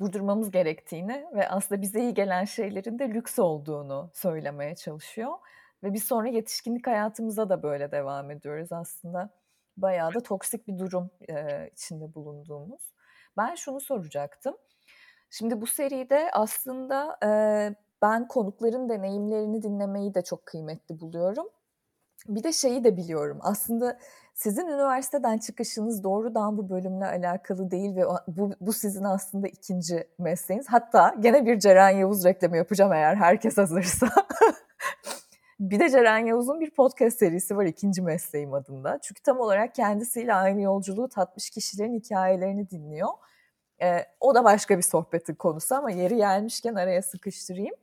[0.01, 5.33] Durdurmamız gerektiğini ve aslında bize iyi gelen şeylerin de lüks olduğunu söylemeye çalışıyor.
[5.83, 9.31] Ve bir sonra yetişkinlik hayatımıza da böyle devam ediyoruz aslında.
[9.77, 12.81] Bayağı da toksik bir durum e, içinde bulunduğumuz.
[13.37, 14.57] Ben şunu soracaktım.
[15.31, 17.29] Şimdi bu seride aslında e,
[18.03, 21.47] ben konukların deneyimlerini dinlemeyi de çok kıymetli buluyorum.
[22.29, 23.39] Bir de şeyi de biliyorum.
[23.41, 23.99] Aslında
[24.35, 30.67] sizin üniversiteden çıkışınız doğrudan bu bölümle alakalı değil ve bu, bu sizin aslında ikinci mesleğiniz.
[30.69, 34.09] Hatta gene bir Ceren Yavuz reklamı yapacağım eğer herkes hazırsa.
[35.61, 38.99] bir de Ceren Yavuz'un bir podcast serisi var ikinci mesleğim adında.
[39.03, 43.09] Çünkü tam olarak kendisiyle aynı yolculuğu tatmış kişilerin hikayelerini dinliyor.
[43.83, 47.75] Ee, o da başka bir sohbetin konusu ama yeri gelmişken araya sıkıştırayım.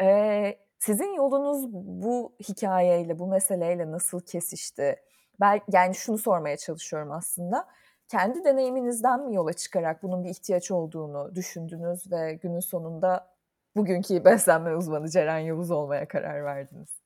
[0.00, 4.96] Ee, sizin yolunuz bu hikayeyle, bu meseleyle nasıl kesişti?
[5.40, 7.68] Ben yani şunu sormaya çalışıyorum aslında.
[8.08, 13.34] Kendi deneyiminizden mi yola çıkarak bunun bir ihtiyaç olduğunu düşündünüz ve günün sonunda
[13.76, 17.00] bugünkü beslenme uzmanı Ceren Yavuz olmaya karar verdiniz?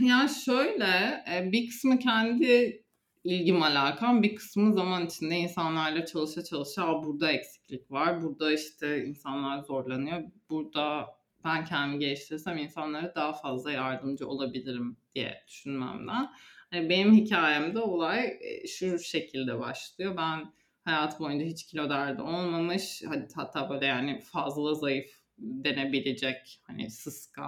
[0.00, 2.82] Ya şöyle, e, bir kısmı kendi
[3.24, 9.58] ilgim alakam, bir kısmı zaman içinde insanlarla çalışa çalışa burada eksiklik var, burada işte insanlar
[9.62, 11.17] zorlanıyor, burada
[11.48, 16.30] ben kendimi geliştirirsem insanlara daha fazla yardımcı olabilirim diye düşünmemden.
[16.70, 20.16] Hani benim hikayemde olay e, şu şekilde başlıyor.
[20.16, 20.52] Ben
[20.84, 23.02] hayat boyunca hiç kilo derdi olmamış.
[23.34, 27.42] Hatta böyle yani fazla zayıf denebilecek hani sıska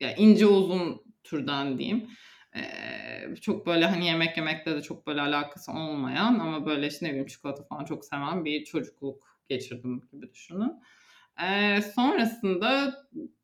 [0.00, 2.10] ya yani ince uzun türden diyeyim.
[2.56, 7.08] Ee, çok böyle hani yemek yemekle de çok böyle alakası olmayan ama böyle işte ne
[7.08, 10.72] bileyim çikolata falan çok seven bir çocukluk geçirdim gibi düşünün.
[11.42, 12.94] Ee, sonrasında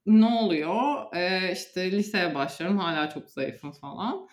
[0.06, 1.04] ne oluyor?
[1.14, 4.28] Ee, işte liseye başlıyorum hala çok zayıfım falan.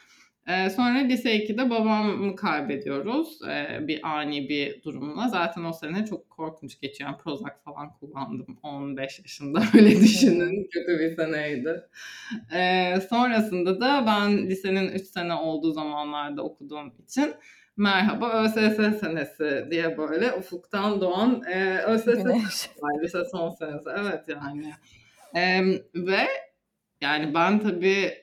[0.47, 5.27] Ee, sonra lise 2'de babamı kaybediyoruz ee, bir ani bir durumla.
[5.27, 7.09] Zaten o sene çok korkunç geçiyor.
[7.09, 10.67] Yani Prozac falan kullandım 15 yaşında öyle düşünün.
[10.71, 11.81] Kötü bir seneydi.
[12.53, 17.33] Ee, sonrasında da ben lisenin 3 sene olduğu zamanlarda okuduğum için
[17.77, 22.07] merhaba ÖSS senesi diye böyle ufuktan doğan e, ÖSS.
[23.03, 23.89] Lise son senesi.
[23.99, 24.73] Evet yani.
[25.35, 25.63] E,
[25.95, 26.27] ve
[27.01, 28.13] yani ben tabii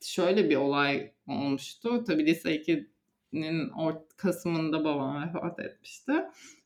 [0.00, 2.04] şöyle bir olay olmuştu.
[2.04, 6.12] Tabii lise 2'nin ort Kasım'ında babam vefat etmişti.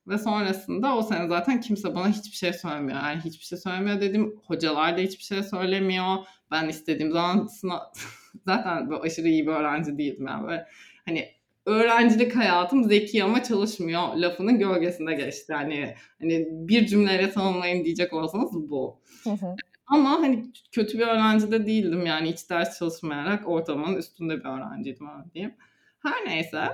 [0.06, 2.98] Ve sonrasında o sene zaten kimse bana hiçbir şey söylemiyor.
[2.98, 4.40] Yani hiçbir şey söylemiyor dedim.
[4.44, 6.16] Hocalar da hiçbir şey söylemiyor.
[6.50, 7.78] Ben istediğim zaman sınav...
[8.46, 10.26] zaten böyle aşırı iyi bir öğrenci değildim.
[10.26, 10.66] Yani böyle
[11.04, 11.37] hani
[11.68, 15.52] öğrencilik hayatım zeki ama çalışmıyor lafının gölgesinde geçti.
[15.52, 19.00] Yani hani bir cümleyle tanımlayın diyecek olsanız bu.
[19.86, 25.06] Ama hani kötü bir öğrenci de değildim yani hiç ders çalışmayarak ortamın üstünde bir öğrenciydim
[25.06, 25.54] öyle diyeyim.
[26.02, 26.68] Her neyse.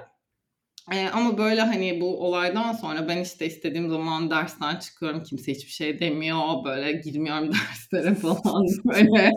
[0.92, 5.70] Ee, ama böyle hani bu olaydan sonra ben işte istediğim zaman dersten çıkıyorum kimse hiçbir
[5.70, 7.50] şey demiyor böyle girmiyorum
[7.92, 9.30] derslere falan böyle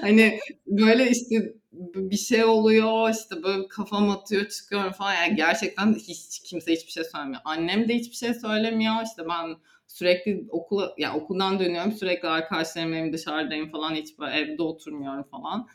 [0.00, 6.40] hani böyle işte bir şey oluyor işte böyle kafam atıyor çıkıyorum falan yani gerçekten hiç
[6.44, 7.40] kimse hiçbir şey söylemiyor.
[7.44, 9.56] Annem de hiçbir şey söylemiyor işte ben
[9.86, 15.22] sürekli okula ya yani okuldan dönüyorum sürekli arkadaşlarım evim dışarıdayım falan hiç böyle evde oturmuyorum
[15.22, 15.68] falan.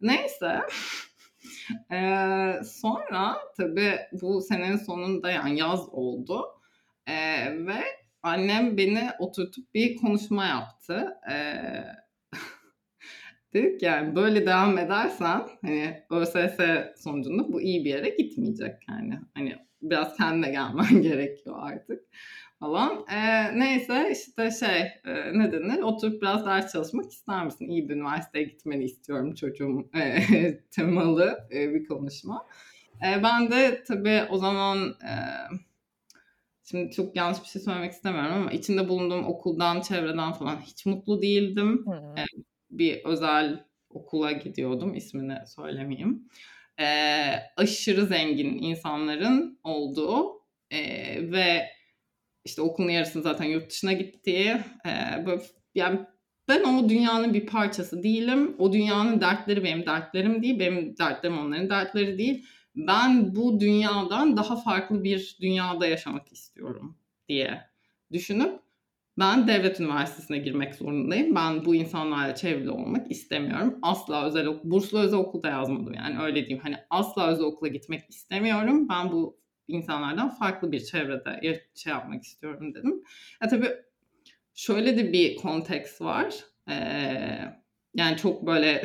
[0.00, 0.60] Neyse.
[1.92, 6.44] ee, sonra tabii bu senenin sonunda yani yaz oldu.
[7.06, 7.84] Ee, ve
[8.22, 11.18] annem beni oturtup bir konuşma yaptı.
[11.30, 12.03] Ee,
[13.54, 16.58] dedik yani böyle devam edersen hani ÖSS
[16.96, 19.18] sonucunda bu iyi bir yere gitmeyecek yani.
[19.34, 22.00] Hani biraz kendine gelmen gerekiyor artık
[22.60, 23.04] falan.
[23.10, 27.68] E, neyse işte şey e, ne denir oturup biraz ders çalışmak ister misin?
[27.68, 30.20] İyi bir üniversiteye gitmeni istiyorum çocuğum e,
[30.70, 32.46] temalı e, bir konuşma.
[33.02, 35.12] E, ben de tabii o zaman e,
[36.64, 41.22] şimdi çok yanlış bir şey söylemek istemiyorum ama içinde bulunduğum okuldan, çevreden falan hiç mutlu
[41.22, 41.84] değildim.
[42.18, 42.24] E,
[42.78, 46.28] bir özel okula gidiyordum ismini söylemeyeyim.
[46.80, 46.86] E,
[47.56, 50.80] aşırı zengin insanların olduğu e,
[51.32, 51.66] ve
[52.44, 54.56] işte okulun yarısını zaten yurt dışına gittiği
[54.86, 55.42] e, böyle,
[55.74, 56.00] yani
[56.48, 58.56] ben o dünyanın bir parçası değilim.
[58.58, 60.58] O dünyanın dertleri benim dertlerim değil.
[60.58, 62.46] Benim dertlerim onların dertleri değil.
[62.76, 67.60] Ben bu dünyadan daha farklı bir dünyada yaşamak istiyorum diye
[68.12, 68.63] düşünüp
[69.18, 71.34] ben devlet üniversitesine girmek zorundayım.
[71.34, 73.78] Ben bu insanlarla çevrili olmak istemiyorum.
[73.82, 76.60] Asla özel burslu özel okulda yazmadım yani öyle diyeyim.
[76.62, 78.88] Hani asla özel okula gitmek istemiyorum.
[78.88, 83.02] Ben bu insanlardan farklı bir çevrede şey yapmak istiyorum dedim.
[83.42, 83.70] Ya tabii
[84.54, 86.34] şöyle de bir konteks var.
[86.70, 86.74] Ee,
[87.94, 88.82] yani çok böyle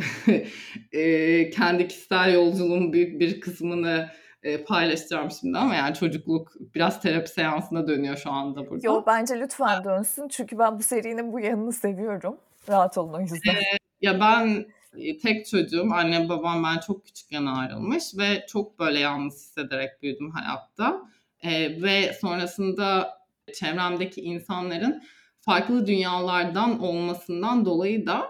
[0.91, 4.09] e, kendi kişisel yolculuğun büyük bir kısmını
[4.43, 8.87] e, paylaşacağım şimdi ama yani çocukluk biraz terapi seansına dönüyor şu anda burada.
[8.87, 12.37] Yok bence lütfen dönsün çünkü ben bu serinin bu yanını seviyorum.
[12.69, 13.55] Rahat olun o yüzden.
[13.55, 14.65] Ee, ya ben
[15.23, 15.87] tek çocuğum.
[15.93, 21.01] Annem babam ben çok küçükken ayrılmış ve çok böyle yalnız hissederek büyüdüm hayatta.
[21.43, 23.17] E, ve sonrasında
[23.53, 25.03] çevremdeki insanların
[25.41, 28.27] farklı dünyalardan olmasından dolayı da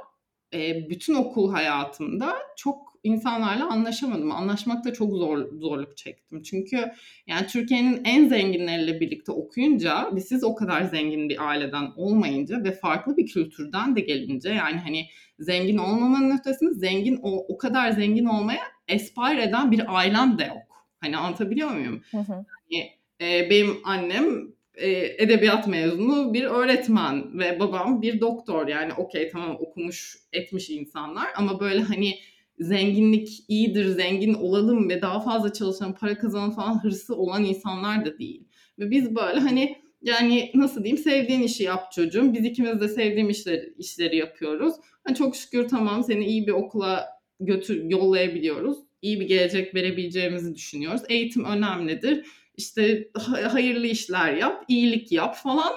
[0.54, 4.32] e, bütün okul hayatımda çok insanlarla anlaşamadım.
[4.32, 6.42] Anlaşmakta çok zor zorluk çektim.
[6.44, 6.92] Çünkü
[7.28, 12.72] yani Türkiye'nin en zenginleriyle birlikte okuyunca ve siz o kadar zengin bir aileden olmayınca ve
[12.72, 15.06] farklı bir kültürden de gelince yani hani
[15.40, 18.62] zengin olmamanın ötesinde zengin o, o kadar zengin olmaya
[18.96, 20.86] aspire eden bir ailem de yok.
[21.02, 22.02] Hani anlatabiliyor muyum?
[22.12, 22.46] Hı hı.
[22.70, 22.90] Yani,
[23.22, 24.90] e, benim annem e,
[25.24, 28.68] edebiyat mezunu bir öğretmen ve babam bir doktor.
[28.68, 32.20] Yani okey tamam okumuş etmiş insanlar ama böyle hani
[32.60, 38.20] zenginlik iyidir, zengin olalım ve daha fazla çalışan, para kazanalım falan hırsı olan insanlar da
[38.20, 38.44] değil.
[38.80, 42.34] Ve biz böyle hani yani nasıl diyeyim sevdiğin işi yap çocuğum.
[42.34, 44.74] Biz ikimiz de sevdiğim işleri, işleri yapıyoruz.
[45.04, 47.06] Hani çok şükür tamam seni iyi bir okula
[47.40, 48.78] götür yollayabiliyoruz.
[49.02, 51.02] İyi bir gelecek verebileceğimizi düşünüyoruz.
[51.10, 52.26] Eğitim önemlidir.
[52.58, 53.10] İşte
[53.52, 55.74] hayırlı işler yap, iyilik yap falan.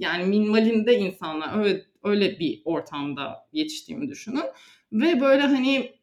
[0.00, 4.44] Yani minvalinde insanlar öyle, öyle bir ortamda yetiştiğimi düşünün.
[4.92, 5.97] Ve böyle hani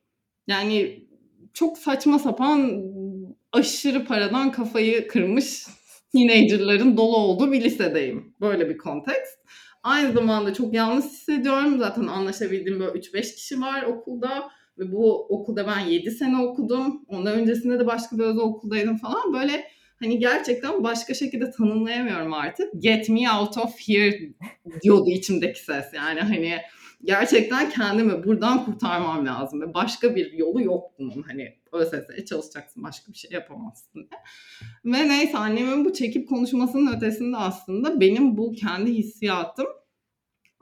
[0.48, 1.08] yani
[1.54, 2.84] çok saçma sapan
[3.52, 5.66] aşırı paradan kafayı kırmış
[6.12, 8.36] teenagerların dolu olduğu bir lisedeyim.
[8.42, 9.40] Böyle bir kontekst.
[9.84, 11.80] Aynı zamanda çok yalnız hissediyorum.
[11.80, 14.50] Zaten anlaşabildiğim böyle 3-5 kişi var okulda.
[14.78, 17.06] Ve bu okulda ben 7 sene okudum.
[17.08, 19.34] Ondan öncesinde de başka bir özel okuldaydım falan.
[19.34, 19.68] Böyle
[20.00, 22.74] hani gerçekten başka şekilde tanımlayamıyorum artık.
[22.80, 24.20] Get me out of here
[24.84, 25.86] diyordu içimdeki ses.
[25.94, 26.58] Yani hani
[27.04, 31.22] gerçekten kendimi buradan kurtarmam lazım ve başka bir yolu yok bunun.
[31.22, 34.22] Hani ÖSS'ye çalışacaksın başka bir şey yapamazsın diye.
[34.86, 39.68] Ve neyse annemin bu çekip konuşmasının ötesinde aslında benim bu kendi hissiyatım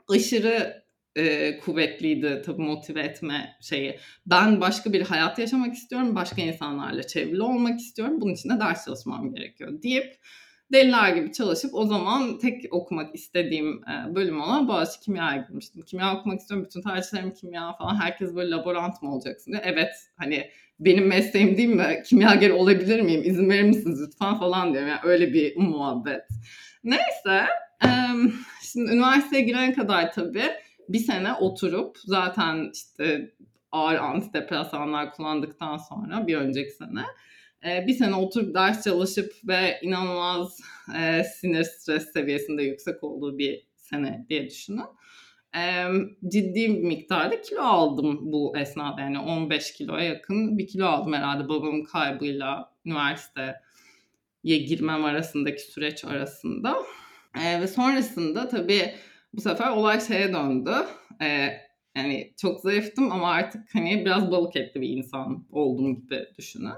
[0.08, 0.84] aşırı
[1.16, 3.98] e, kuvvetliydi tabii motive etme şeyi.
[4.26, 8.20] Ben başka bir hayat yaşamak istiyorum, başka insanlarla çevrili olmak istiyorum.
[8.20, 10.16] Bunun için de ders çalışmam gerekiyor deyip
[10.74, 15.82] deliler gibi çalışıp o zaman tek okumak istediğim e, bölüm olan Boğaziçi Kimya'ya girmiştim.
[15.82, 18.00] Kimya okumak istiyorum, bütün tercihlerim kimya falan.
[18.00, 19.62] Herkes böyle laborant mı olacaksın diye.
[19.64, 22.02] Evet hani benim mesleğim değil mi?
[22.06, 23.22] Kimyager olabilir miyim?
[23.24, 24.88] İzin verir misiniz lütfen falan diyorum.
[24.88, 26.22] Yani öyle bir muhabbet.
[26.84, 27.46] Neyse.
[28.62, 30.50] Şimdi üniversiteye girene kadar tabii
[30.88, 33.34] bir sene oturup zaten işte
[33.72, 37.04] ağır antidepresanlar kullandıktan sonra bir önceki sene
[37.64, 40.60] bir sene oturup ders çalışıp ve inanılmaz
[40.98, 44.84] e, sinir stres seviyesinde yüksek olduğu bir sene diye düşünün.
[45.56, 45.86] E,
[46.28, 51.48] ciddi bir miktarda kilo aldım bu esnada yani 15 kiloya yakın bir kilo aldım herhalde
[51.48, 53.58] babamın kaybıyla üniversiteye
[54.42, 56.76] girmem arasındaki süreç arasında.
[57.44, 58.94] E, ve sonrasında tabii
[59.32, 60.74] bu sefer olay şeye döndü.
[61.22, 61.50] E,
[61.96, 66.72] yani çok zayıftım ama artık hani biraz balık etli bir insan oldum gibi düşünün.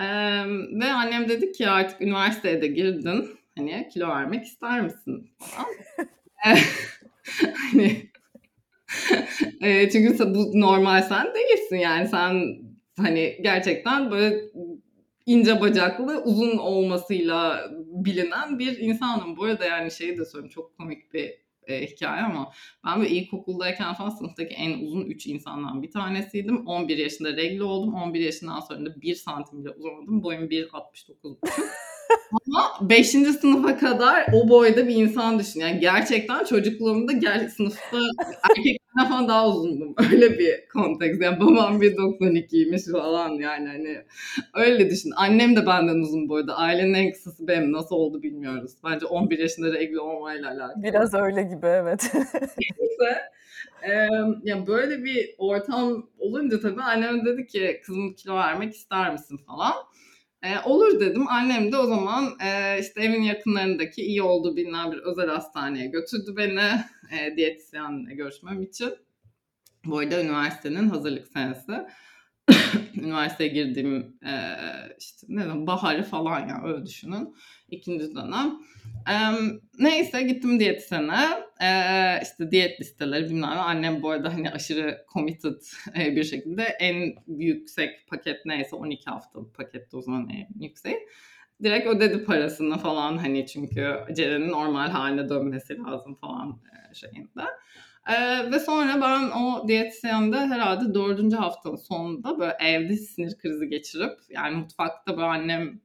[0.00, 0.04] Ee,
[0.80, 3.28] ve annem dedi ki artık üniversiteye de girdin.
[3.56, 5.66] Hani kilo vermek ister misin falan.
[7.72, 8.10] hani
[9.60, 12.58] e, çünkü bu normal sen değilsin yani sen
[12.96, 14.40] hani gerçekten böyle
[15.26, 19.36] ince bacaklı uzun olmasıyla bilinen bir insanım.
[19.36, 21.34] Bu arada yani şeyi de söyleyeyim çok komik bir
[21.68, 22.52] e, hikaye ama
[22.84, 26.66] ben böyle ilkokuldayken falan sınıftaki en uzun 3 insandan bir tanesiydim.
[26.66, 27.94] 11 yaşında regl oldum.
[27.94, 30.22] 11 yaşından sonra da 1 santim bile uzamadım.
[30.22, 31.36] Boyum 1.69
[32.32, 33.08] Ama 5.
[33.10, 35.60] sınıfa kadar o boyda bir insan düşün.
[35.60, 37.98] Yani gerçekten çocukluğumda gel sınıfta
[38.50, 39.94] erkeklerden falan daha uzundum.
[40.12, 41.18] Öyle bir konteks.
[41.20, 44.04] Yani babam 1.92'ymiş falan yani hani
[44.54, 45.10] öyle düşün.
[45.16, 46.56] Annem de benden uzun boyda.
[46.56, 47.72] Ailenin en kısası benim.
[47.72, 48.72] Nasıl oldu bilmiyoruz.
[48.84, 50.82] Bence 11 yaşında regl olmayla alakalı.
[50.82, 52.12] Biraz öyle gibi evet.
[52.14, 53.20] Neyse.
[53.82, 54.08] Ee,
[54.42, 59.74] yani böyle bir ortam olunca tabii annem dedi ki kızım kilo vermek ister misin falan.
[60.42, 61.28] E, olur dedim.
[61.28, 66.34] Annem de o zaman e, işte evin yakınlarındaki iyi olduğu bilinen bir özel hastaneye götürdü
[66.36, 66.60] beni
[67.18, 68.94] e, diyetisyenle görüşmem için.
[69.84, 71.72] Bu arada üniversitenin hazırlık senesi.
[72.94, 74.32] Üniversiteye girdiğim e,
[74.98, 77.34] işte ne zaman baharı falan ya öyle düşünün.
[77.70, 78.58] İkinci dönem.
[79.08, 79.14] E,
[79.78, 81.26] neyse gittim diyetisyene.
[81.60, 81.70] E,
[82.22, 83.60] işte diyet listeleri bilmem ne.
[83.60, 85.60] Annem bu arada hani aşırı committed
[85.96, 90.96] bir şekilde en yüksek paket neyse 12 haftalık pakette o zaman en yüksek.
[91.62, 96.60] Direkt ödedi parasını falan hani çünkü Ceren'in normal haline dönmesi lazım falan
[96.92, 97.42] şeyinde.
[98.08, 104.18] Ee, ve sonra ben o diyetisyende herhalde dördüncü haftanın sonunda böyle evde sinir krizi geçirip
[104.30, 105.80] yani mutfakta böyle annem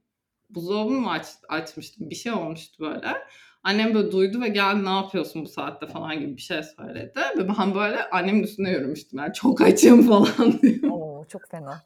[0.54, 3.14] buzdolabını mı aç, açmıştım bir şey olmuştu böyle.
[3.62, 7.20] Annem böyle duydu ve geldi ne yapıyorsun bu saatte falan gibi bir şey söyledi.
[7.38, 9.18] Ve ben böyle annemin üstüne yürümüştüm.
[9.18, 10.90] Yani çok açım falan diyor.
[10.90, 11.82] Oo, çok fena.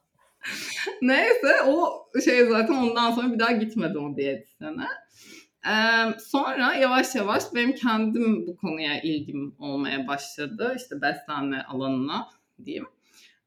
[1.02, 4.86] Neyse o şey zaten ondan sonra bir daha gitmedim o diyetisyene.
[5.66, 10.74] Ee, sonra yavaş yavaş benim kendim bu konuya ilgim olmaya başladı.
[10.76, 12.28] İşte beslenme alanına
[12.64, 12.86] diyeyim.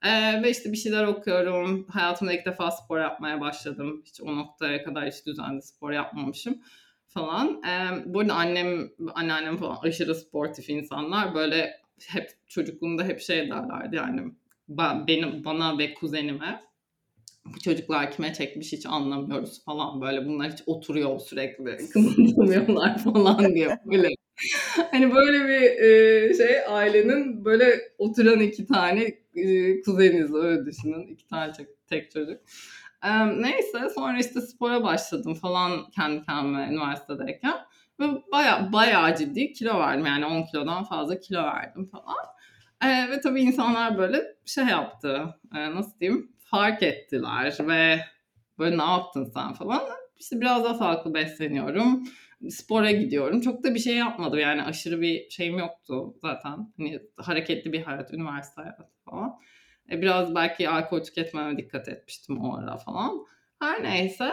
[0.04, 1.88] Ee, ve işte bir şeyler okuyorum.
[1.90, 4.02] Hayatımda ilk defa spor yapmaya başladım.
[4.06, 6.62] Hiç o noktaya kadar hiç düzenli spor yapmamışım
[7.08, 7.62] falan.
[7.68, 11.36] Ee, bu arada annem, anneannem falan aşırı sportif insanlar.
[11.36, 14.32] Böyle hep çocukluğumda hep şey derlerdi yani
[15.08, 16.62] benim bana ve kuzenime
[17.46, 23.80] bu çocuklar kime çekmiş hiç anlamıyoruz falan böyle bunlar hiç oturuyor sürekli kımıldamıyorlar falan diye
[23.86, 24.10] böyle
[24.92, 31.28] hani böyle bir e, şey ailenin böyle oturan iki tane e, kuzeniz öyle düşünün iki
[31.28, 31.54] tane
[31.88, 32.38] tek, çocuk.
[33.04, 37.56] E, neyse sonra işte spora başladım falan kendi kendime üniversitedeyken
[38.00, 42.26] ve baya baya ciddi kilo verdim yani 10 kilodan fazla kilo verdim falan.
[42.84, 48.00] E, ve tabii insanlar böyle şey yaptı e, nasıl diyeyim fark ettiler ve
[48.60, 49.82] böyle ne yaptın sen falan.
[50.20, 52.04] İşte biraz daha sağlıklı besleniyorum.
[52.50, 53.42] Spora gidiyorum.
[53.42, 56.74] Çok da bir şey yapmadım yani aşırı bir şeyim yoktu zaten.
[56.78, 59.40] Hani hareketli bir hayat, üniversite hayatı falan.
[59.92, 63.26] E, biraz belki alkol tüketmeme dikkat etmiştim o ara falan.
[63.60, 64.32] Her neyse.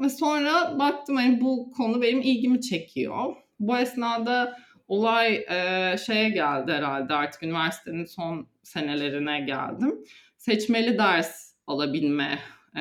[0.00, 3.36] Ve sonra baktım hani bu konu benim ilgimi çekiyor.
[3.60, 4.56] Bu esnada
[4.88, 10.04] olay e, şeye geldi herhalde artık üniversitenin son senelerine geldim.
[10.36, 12.38] Seçmeli ders alabilme
[12.76, 12.80] e,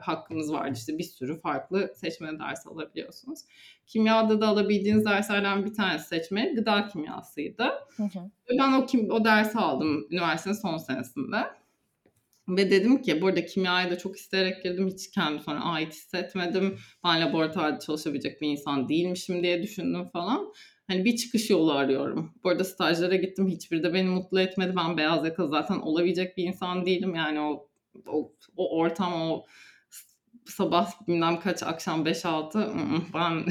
[0.00, 0.72] hakkımız vardı.
[0.74, 3.40] İşte bir sürü farklı seçmeli ders alabiliyorsunuz.
[3.86, 7.64] Kimyada da alabildiğiniz derslerden bir tanesi seçmeli gıda kimyasıydı.
[7.96, 8.30] Hı hı.
[8.58, 11.36] Ben o, kim, o dersi aldım üniversitenin son senesinde.
[12.48, 14.88] Ve dedim ki burada kimyaya da çok isteyerek girdim.
[14.88, 16.78] Hiç kendimi sonra ait hissetmedim.
[17.04, 20.52] Ben laboratuvarda çalışabilecek bir insan değilmişim diye düşündüm falan.
[20.86, 22.32] Hani bir çıkış yolu arıyorum.
[22.44, 23.48] Bu arada stajlara gittim.
[23.48, 24.76] Hiçbiri de beni mutlu etmedi.
[24.76, 27.14] Ben beyaz yaka zaten olabilecek bir insan değilim.
[27.14, 27.68] Yani o
[28.06, 29.44] o, o ortam, o
[30.46, 33.44] sabah bilmem kaç akşam 5-6 ben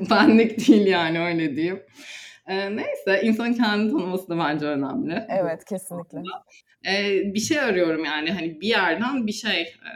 [0.10, 1.82] benlik değil yani öyle diyeyim.
[2.46, 5.26] Ee, neyse insanın kendini tanıması da bence önemli.
[5.28, 6.22] Evet kesinlikle.
[6.86, 9.92] Ee, bir şey arıyorum yani hani bir yerden bir şey e,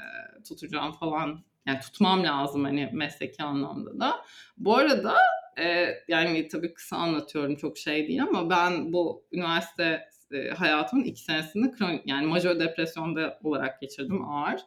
[0.48, 1.44] tutacağım falan.
[1.66, 4.24] Yani tutmam lazım hani mesleki anlamda da.
[4.56, 5.14] Bu arada
[5.58, 11.20] e, yani tabii kısa anlatıyorum çok şey değil ama ben bu üniversite e, hayatımın iki
[11.20, 14.60] senesini kronik yani majör depresyonda olarak geçirdim ağır.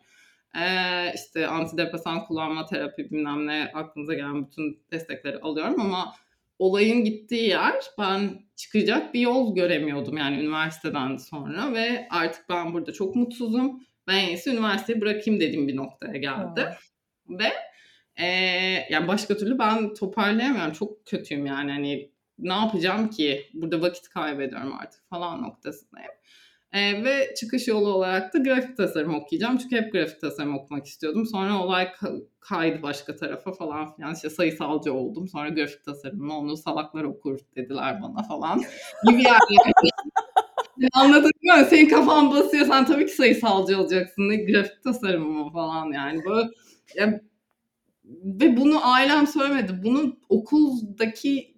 [0.56, 0.66] E,
[1.16, 6.14] işte antidepresan kullanma terapi bilmem ne aklınıza gelen bütün destekleri alıyorum ama
[6.60, 12.94] olayın gittiği yer ben çıkacak bir yol göremiyordum yani üniversiteden sonra ve artık ben burada
[12.94, 13.84] çok mutsuzum.
[14.08, 16.66] Ben en iyisi üniversiteyi bırakayım dediğim bir noktaya geldi.
[17.26, 17.40] Hmm.
[17.40, 17.54] Ve
[18.16, 18.26] e,
[18.90, 20.74] yani başka türlü ben toparlayamıyorum.
[20.74, 23.46] Çok kötüyüm yani hani ne yapacağım ki?
[23.54, 26.12] Burada vakit kaybediyorum artık falan noktasındayım.
[26.74, 29.58] E, ve çıkış yolu olarak da grafik tasarım okuyacağım.
[29.58, 31.26] Çünkü hep grafik tasarım okumak istiyordum.
[31.26, 31.92] Sonra olay
[32.40, 34.14] kaydı başka tarafa falan filan.
[34.14, 35.28] İşte sayısalcı oldum.
[35.28, 38.64] Sonra grafik tasarım onu salaklar okur dediler bana falan.
[39.10, 39.82] Gibi yani.
[40.94, 41.66] Anladın mı?
[41.70, 42.66] Senin kafan basıyor.
[42.66, 44.30] Sen tabii ki sayısalcı olacaksın.
[44.30, 46.26] Ne grafik tasarımı mı falan yani.
[46.26, 46.50] Böyle
[46.96, 47.22] ya,
[48.24, 49.84] ve bunu ailem söylemedi.
[49.84, 51.57] Bunu okuldaki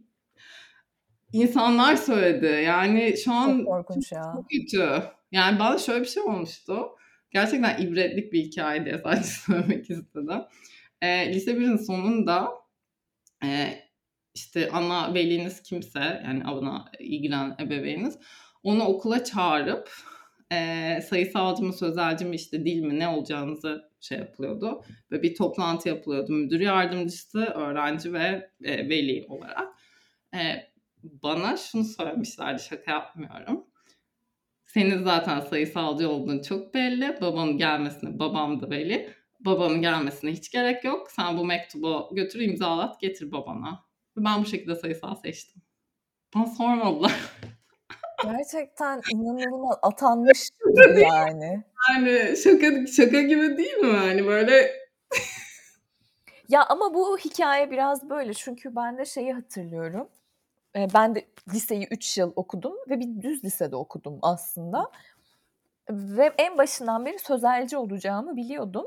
[1.33, 2.63] insanlar söyledi.
[2.65, 4.33] Yani şu an çok korkunç ya.
[4.35, 5.03] Çok kötü.
[5.31, 6.87] Yani bana şöyle bir şey olmuştu.
[7.31, 10.41] Gerçekten ibretlik bir hikaye diye sadece söylemek istedim.
[11.01, 12.51] E, lise 1'in sonunda
[13.43, 13.79] e,
[14.35, 18.19] işte ana veliniz kimse yani ana ilgilenen ebeveyniniz
[18.63, 19.89] onu okula çağırıp
[20.51, 24.83] e, sayısalcı mı sözelci mi işte dil mi ne olacağınızı şey yapılıyordu.
[25.11, 26.31] Ve bir toplantı yapılıyordu.
[26.31, 29.67] Müdür yardımcısı, öğrenci ve e, veli olarak.
[30.35, 30.68] E,
[31.03, 33.65] bana şunu söylemişlerdi şaka yapmıyorum.
[34.65, 37.21] Senin zaten sayısalcı olduğun çok belli.
[37.21, 39.13] Babanın gelmesine, babam da belli.
[39.39, 41.11] Babanın gelmesine hiç gerek yok.
[41.11, 43.85] Sen bu mektubu götür imzalat getir babana.
[44.17, 45.61] Ben bu şekilde sayısal seçtim.
[46.35, 47.15] Bana sormadılar.
[48.23, 50.49] Gerçekten inanılmaz atanmış
[51.01, 51.63] yani.
[51.89, 53.87] Yani şaka şaka gibi değil mi?
[53.87, 54.71] Yani böyle
[56.49, 60.09] Ya ama bu hikaye biraz böyle çünkü ben de şeyi hatırlıyorum
[60.75, 64.91] ben de liseyi 3 yıl okudum ve bir düz lisede okudum aslında.
[65.89, 68.85] Ve en başından beri sözelci olacağımı biliyordum.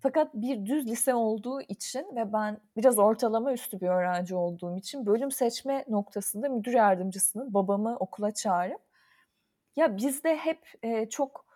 [0.00, 5.06] Fakat bir düz lise olduğu için ve ben biraz ortalama üstü bir öğrenci olduğum için
[5.06, 8.80] bölüm seçme noktasında müdür yardımcısının babamı okula çağırıp
[9.76, 11.46] ya bizde hep e, çok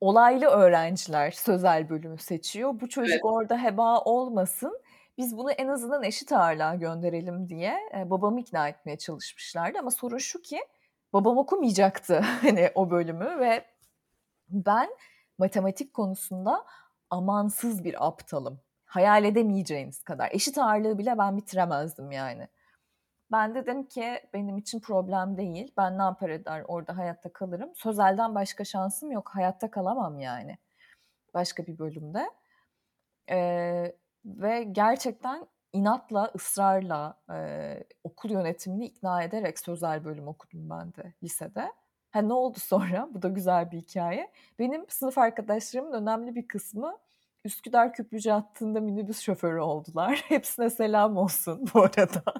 [0.00, 2.80] olaylı öğrenciler sözel bölümü seçiyor.
[2.80, 3.24] Bu çocuk evet.
[3.24, 4.80] orada heba olmasın
[5.18, 9.78] biz bunu en azından eşit ağırlığa gönderelim diye e, babamı ikna etmeye çalışmışlardı.
[9.78, 10.60] Ama sorun şu ki
[11.12, 13.64] babam okumayacaktı hani o bölümü ve
[14.48, 14.90] ben
[15.38, 16.64] matematik konusunda
[17.10, 18.60] amansız bir aptalım.
[18.84, 20.28] Hayal edemeyeceğiniz kadar.
[20.32, 22.48] Eşit ağırlığı bile ben bitiremezdim yani.
[23.32, 25.72] Ben dedim ki benim için problem değil.
[25.76, 27.70] Ben ne yapar eder orada hayatta kalırım.
[27.74, 29.30] Sözelden başka şansım yok.
[29.34, 30.58] Hayatta kalamam yani.
[31.34, 32.30] Başka bir bölümde.
[33.30, 41.12] Ee, ve gerçekten inatla, ısrarla e, okul yönetimini ikna ederek sözel bölüm okudum ben de
[41.22, 41.72] lisede.
[42.10, 43.08] Ha ne oldu sonra?
[43.14, 44.32] Bu da güzel bir hikaye.
[44.58, 46.98] Benim sınıf arkadaşlarımın önemli bir kısmı
[47.44, 50.24] Üsküdar Küplücü hattında minibüs şoförü oldular.
[50.28, 52.22] Hepsine selam olsun bu arada.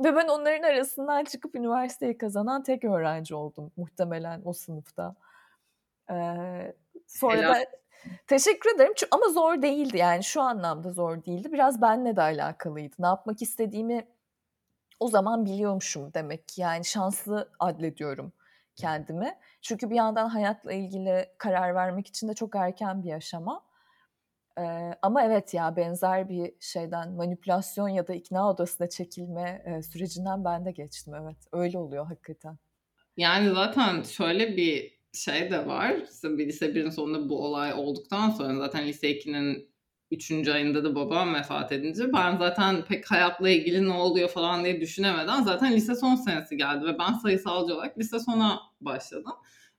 [0.00, 5.14] Ve ben onların arasından çıkıp üniversiteyi kazanan tek öğrenci oldum muhtemelen o sınıfta.
[6.10, 6.74] Ee,
[7.06, 7.54] sonra Helal.
[7.54, 7.66] da
[8.26, 11.52] Teşekkür ederim ama zor değildi yani şu anlamda zor değildi.
[11.52, 12.96] Biraz benle de alakalıydı.
[12.98, 14.06] Ne yapmak istediğimi
[15.00, 16.58] o zaman biliyormuşum demek.
[16.58, 18.32] Yani şanslı adlediyorum
[18.76, 19.34] kendimi.
[19.62, 23.64] Çünkü bir yandan hayatla ilgili karar vermek için de çok erken bir aşama.
[24.58, 30.44] Ee, ama evet ya benzer bir şeyden manipülasyon ya da ikna odasına çekilme e, sürecinden
[30.44, 31.36] ben de geçtim evet.
[31.52, 32.58] Öyle oluyor hakikaten.
[33.16, 35.94] Yani zaten şöyle bir şey de var.
[36.14, 39.68] İşte bir lise 1'in sonunda bu olay olduktan sonra zaten lise 2'nin
[40.10, 40.48] 3.
[40.48, 45.42] ayında da babam vefat edince ben zaten pek hayatla ilgili ne oluyor falan diye düşünemeden
[45.42, 49.32] zaten lise son senesi geldi ve ben sayısalcı olarak lise sona başladım.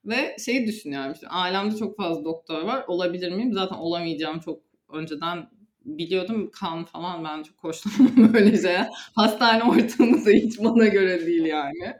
[0.06, 3.54] Ve şeyi düşünüyorum işte ailemde çok fazla doktor var olabilir miyim?
[3.54, 4.60] Zaten olamayacağım çok
[4.94, 5.50] önceden
[5.86, 8.90] biliyordum kan falan ben çok hoşlanmam böyle şeye.
[9.16, 11.96] Hastane ortamı da hiç bana göre değil yani.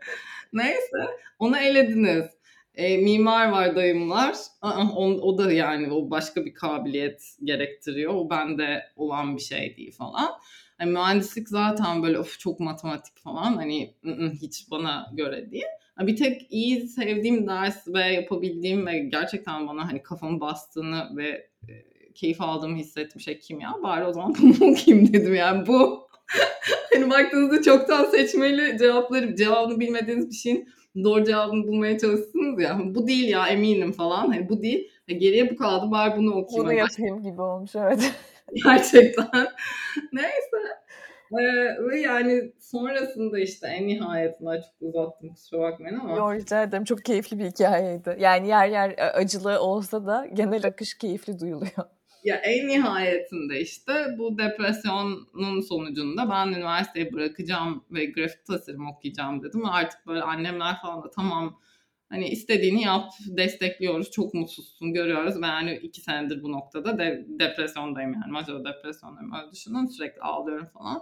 [0.54, 0.98] Neyse
[1.40, 2.26] onu elediniz.
[2.76, 4.36] E, mimar var dayımlar.
[4.62, 8.14] Aa, o, o da yani o başka bir kabiliyet gerektiriyor.
[8.14, 10.32] O bende olan bir şey değil falan.
[10.80, 13.96] Yani mühendislik zaten böyle of çok matematik falan hani
[14.42, 15.66] hiç bana göre değil.
[16.00, 21.74] Bir tek iyi sevdiğim ders ve yapabildiğim ve gerçekten bana hani kafamı bastığını ve e,
[22.16, 23.74] keyif aldığımı hissetmiş şey kimya.
[23.84, 26.08] Bari o zaman bunu okuyayım dedim yani bu.
[26.94, 30.70] hani baktığınızda çoktan seçmeli cevapları, cevabını bilmediğiniz bir şeyin
[31.04, 32.80] doğru cevabını bulmaya çalışsınız ya.
[32.86, 34.28] Bu değil ya eminim falan.
[34.28, 34.92] Hani bu değil.
[35.08, 36.66] E, geriye bu kaldı bari bunu okuyayım.
[36.66, 38.12] Bunu yapayım gibi olmuş evet.
[38.64, 39.48] Gerçekten.
[40.14, 40.58] Neyse.
[41.32, 46.16] Ee, ve yani sonrasında işte en nihayetinde çok uzattım kusura bakmayın ama.
[46.16, 48.18] Yok rica ederim çok keyifli bir hikayeydi.
[48.20, 51.86] Yani yer yer e, acılı olsa da genel akış keyifli duyuluyor.
[52.26, 59.66] Ya en nihayetinde işte bu depresyonun sonucunda ben üniversiteyi bırakacağım ve grafik tasarım okuyacağım dedim.
[59.66, 61.60] Artık böyle annemler falan da tamam
[62.10, 65.42] hani istediğini yap, destekliyoruz, çok mutsuzsun, görüyoruz.
[65.42, 68.32] Ben yani iki senedir bu noktada de, depresyondayım yani.
[68.32, 69.86] Majör depresyondayım öyle düşünün.
[69.86, 71.02] Sürekli ağlıyorum falan.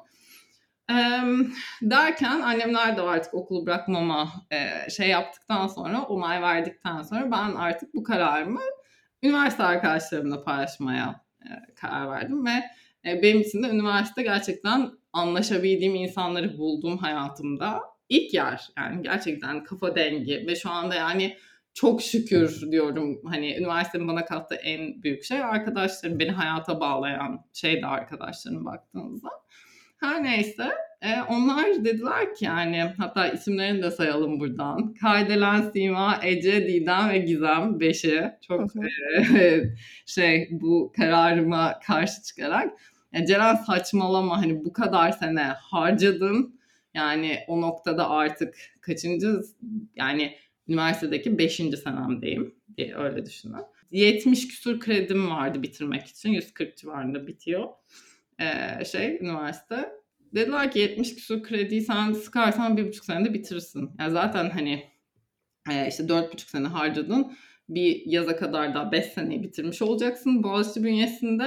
[1.81, 4.29] Derken annemler de artık okulu bırakmama
[4.89, 8.61] şey yaptıktan sonra, onay verdikten sonra ben artık bu kararımı
[9.23, 12.63] üniversite arkadaşlarımla paylaşmaya e, karar verdim ve
[13.05, 18.67] e, benim için de üniversite gerçekten anlaşabildiğim insanları bulduğum hayatımda ilk yer.
[18.77, 21.37] Yani gerçekten kafa dengi ve şu anda yani
[21.73, 27.81] çok şükür diyorum hani üniversitenin bana kattığı en büyük şey arkadaşlarım beni hayata bağlayan şey
[27.81, 29.29] de arkadaşlarım baktığınızda.
[29.99, 30.71] Her neyse
[31.03, 34.93] e, onlar dediler ki yani hatta isimlerini de sayalım buradan.
[34.93, 38.71] Kaydelen Sima, Ece, Didem ve Gizem beşi çok
[39.35, 39.63] e,
[40.05, 42.73] şey bu kararıma karşı çıkarak
[43.13, 46.59] yani Ceren saçmalama hani bu kadar sene harcadın
[46.93, 49.41] yani o noktada artık kaçıncı
[49.95, 50.35] yani
[50.67, 53.55] üniversitedeki beşinci senemdeyim diye öyle düşünün.
[53.91, 57.69] 70 küsur kredim vardı bitirmek için 140 civarında bitiyor
[58.39, 60.02] ee, şey üniversite.
[60.35, 63.91] Dediler ki 70 küsur krediyi sen sıkarsan bir buçuk senede bitirirsin.
[63.99, 64.83] Yani zaten hani
[65.71, 67.33] e, işte dört buçuk sene harcadın.
[67.69, 71.43] Bir yaza kadar daha beş seneyi bitirmiş olacaksın Boğaziçi bünyesinde.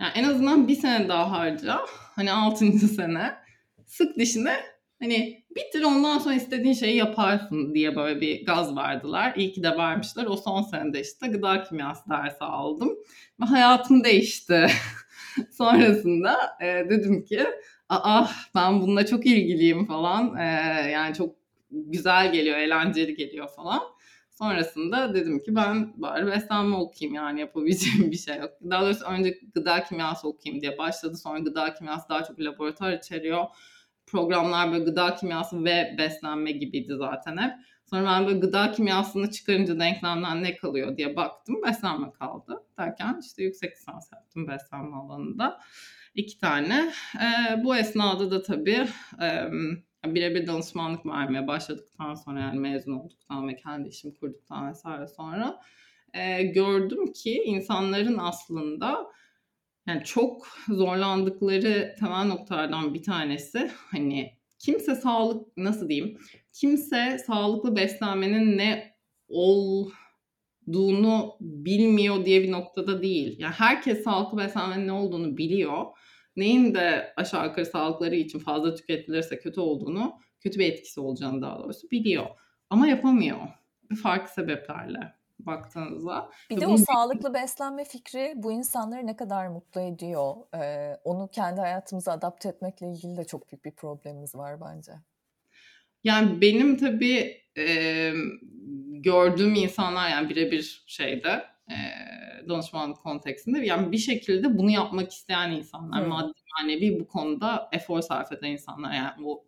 [0.00, 1.80] Yani en azından bir sene daha harca.
[1.88, 3.34] Hani altıncı sene.
[3.86, 4.56] Sık dişine
[5.00, 9.34] hani bitir ondan sonra istediğin şeyi yaparsın diye böyle bir gaz verdiler.
[9.36, 10.26] İyi ki de vermişler.
[10.26, 12.88] O son senede işte gıda kimyası dersi aldım.
[13.40, 14.66] Ve hayatım değişti.
[15.50, 17.46] Sonrasında e, dedim ki
[17.90, 20.36] aa ben bununla çok ilgiliyim falan.
[20.36, 20.44] E,
[20.90, 21.34] yani çok
[21.70, 23.82] güzel geliyor, eğlenceli geliyor falan.
[24.30, 28.50] Sonrasında dedim ki ben bari beslenme okuyayım yani yapabileceğim bir şey yok.
[28.70, 31.16] Daha doğrusu önce gıda kimyası okuyayım diye başladı.
[31.16, 33.44] Sonra gıda kimyası daha çok laboratuvar içeriyor.
[34.06, 37.52] Programlar böyle gıda kimyası ve beslenme gibiydi zaten hep.
[37.90, 41.56] Sonra ben böyle gıda kimyasını çıkarınca denklemden ne kalıyor diye baktım.
[41.66, 42.62] Beslenme kaldı.
[42.78, 45.60] Derken işte yüksek lisans yaptım beslenme alanında.
[46.14, 46.92] İki tane.
[47.14, 48.88] E, bu esnada da tabii
[49.22, 49.50] e,
[50.06, 55.60] birebir danışmanlık vermeye başladıktan sonra yani mezun olduktan ve kendi işimi kurduktan vesaire sonra
[56.14, 59.06] e, gördüm ki insanların aslında
[59.86, 66.18] yani çok zorlandıkları temel noktalardan bir tanesi hani kimse sağlık nasıl diyeyim
[66.52, 68.96] kimse sağlıklı beslenmenin ne
[70.70, 73.36] olduğunu bilmiyor diye bir noktada değil.
[73.38, 75.84] Yani herkes sağlıklı beslenmenin ne olduğunu biliyor.
[76.36, 81.58] Neyin de aşağı yukarı sağlıkları için fazla tüketilirse kötü olduğunu, kötü bir etkisi olacağını daha
[81.58, 82.26] doğrusu biliyor.
[82.70, 83.38] Ama yapamıyor.
[84.02, 86.30] Farklı sebeplerle baktığınızda.
[86.50, 90.34] Bir de o sağlıklı beslenme fikri bu insanları ne kadar mutlu ediyor.
[90.54, 94.92] Ee, onu kendi hayatımıza adapte etmekle ilgili de çok büyük bir problemimiz var bence.
[96.04, 98.12] Yani benim tabii e,
[98.90, 101.76] gördüğüm insanlar yani birebir şeyde e,
[102.48, 106.08] danışmanlık konteksinde yani bir şekilde bunu yapmak isteyen insanlar, hmm.
[106.08, 109.44] maddi manevi bu konuda efor sarf eden insanlar yani o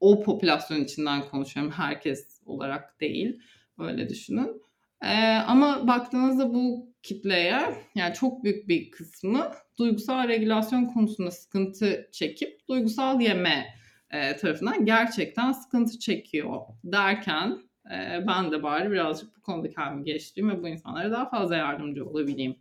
[0.00, 3.40] o popülasyon içinden konuşuyorum herkes olarak değil
[3.78, 4.62] öyle düşünün.
[5.04, 5.16] Ee,
[5.46, 7.60] ama baktığınızda bu kitleye
[7.94, 13.66] yani çok büyük bir kısmı duygusal regülasyon konusunda sıkıntı çekip duygusal yeme
[14.12, 20.56] e, tarafından gerçekten sıkıntı çekiyor derken e, ben de bari birazcık bu konuda kendimi geliştireyim
[20.56, 22.56] ve bu insanlara daha fazla yardımcı olabileyim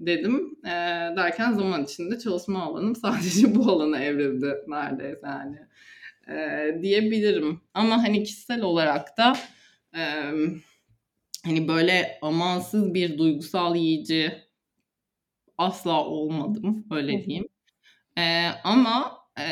[0.00, 0.56] dedim.
[0.64, 0.70] E,
[1.16, 5.58] derken zaman içinde çalışma alanım sadece bu alana evrildi neredeyse yani
[6.28, 7.60] e, diyebilirim.
[7.74, 9.36] Ama hani kişisel olarak da
[9.94, 10.02] e,
[11.44, 14.32] hani böyle amansız bir duygusal yiyici
[15.58, 17.48] asla olmadım öyle diyeyim.
[18.18, 19.42] E, ama e,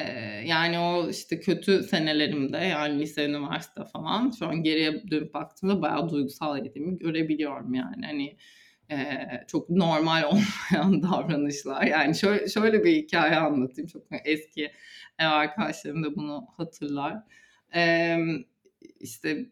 [0.47, 6.11] yani o işte kötü senelerimde yani lise, üniversite falan şu an geriye dönüp baktığımda bayağı
[6.11, 8.07] duygusal yediğimi görebiliyorum yani.
[8.07, 8.37] Hani
[8.91, 11.83] e, çok normal olmayan davranışlar.
[11.83, 13.89] Yani şöyle, şöyle bir hikaye anlatayım.
[13.89, 14.73] Çok eski
[15.19, 17.17] ev arkadaşlarım da bunu hatırlar.
[17.75, 18.17] E,
[19.01, 19.47] işte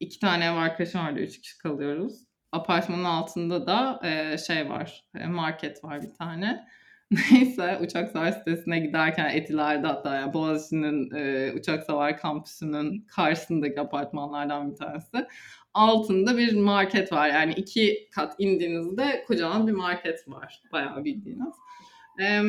[0.00, 1.20] iki tane ev arkadaşım vardı.
[1.20, 2.20] Üç kişi kalıyoruz.
[2.52, 5.04] Apartmanın altında da e, şey var.
[5.26, 6.68] Market var bir tane.
[7.12, 14.70] Neyse uçak savar sitesine giderken Etiler'de hatta yani Boğaziçi'nin e, uçak savar kampüsünün karşısındaki apartmanlardan
[14.70, 15.26] bir tanesi.
[15.74, 17.28] Altında bir market var.
[17.28, 20.62] Yani iki kat indiğinizde kocaman bir market var.
[20.72, 21.54] Bayağı bildiğiniz.
[22.20, 22.42] E,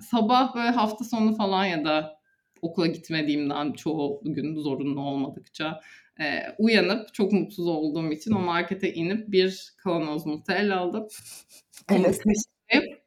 [0.00, 2.20] sabah böyle hafta sonu falan ya da
[2.62, 5.80] okula gitmediğimden çoğu gün zorunlu olmadıkça
[6.20, 6.24] e,
[6.58, 11.08] uyanıp çok mutsuz olduğum için o markete inip bir kavanoz Nutella aldım.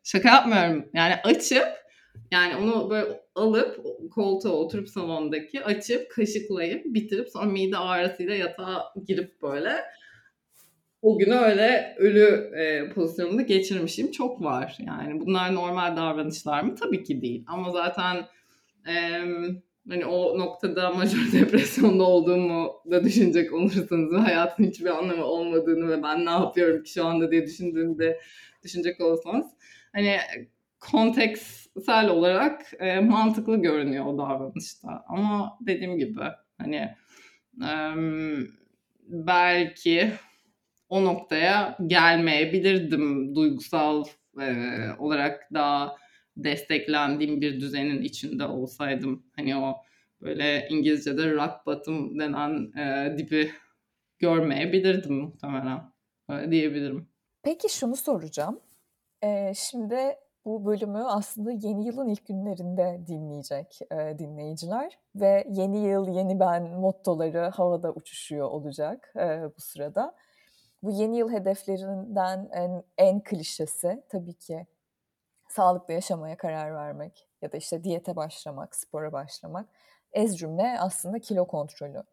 [0.04, 0.90] Şaka yapmıyorum.
[0.94, 1.68] Yani açıp
[2.32, 9.42] yani onu böyle alıp koltuğa oturup salondaki açıp kaşıklayıp bitirip sonra mide ağrısıyla yatağa girip
[9.42, 9.72] böyle
[11.02, 14.78] o günü öyle ölü e, pozisyonunda geçirmişim çok var.
[14.88, 16.76] Yani bunlar normal davranışlar mı?
[16.76, 17.44] Tabii ki değil.
[17.48, 18.16] Ama zaten
[18.88, 18.94] e,
[19.90, 26.04] hani o noktada majör depresyonda olduğumu da düşünecek olursanız ve hayatın hiçbir anlamı olmadığını ve
[26.04, 28.20] ben ne yapıyorum ki şu anda diye düşündüğünde
[28.64, 29.46] düşünecek olursanız
[29.94, 30.18] hani
[30.80, 35.06] kontekstsel olarak e, mantıklı görünüyor o davranışta.
[35.08, 36.20] Ama dediğim gibi
[36.58, 36.96] hani
[37.64, 37.72] e,
[39.08, 40.12] belki
[40.90, 44.06] o noktaya gelmeyebilirdim duygusal
[44.42, 44.56] e,
[45.00, 45.96] olarak daha
[46.38, 49.26] desteklendiğim bir düzenin içinde olsaydım.
[49.36, 49.76] Hani o
[50.22, 53.52] böyle İngilizce'de rock bottom denen e, dibi
[54.20, 55.94] görmeyebilirdim muhtemelen.
[56.30, 57.08] Öyle diyebilirim.
[57.44, 58.60] Peki şunu soracağım.
[59.24, 66.08] Ee, şimdi bu bölümü aslında yeni yılın ilk günlerinde dinleyecek e, dinleyiciler ve yeni yıl
[66.08, 70.16] yeni ben mottoları havada uçuşuyor olacak e, bu sırada.
[70.84, 74.68] Bu yeni yıl hedeflerinden en, en klişesi tabii ki
[75.50, 79.70] sağlıklı yaşamaya karar vermek ya da işte diyete başlamak, spora başlamak.
[80.14, 82.04] Ez cümle aslında kilo kontrolü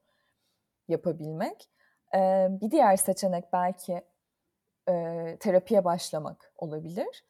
[0.88, 1.70] yapabilmek.
[2.14, 4.02] Ee, bir diğer seçenek belki
[4.88, 7.24] e, terapiye başlamak olabilir.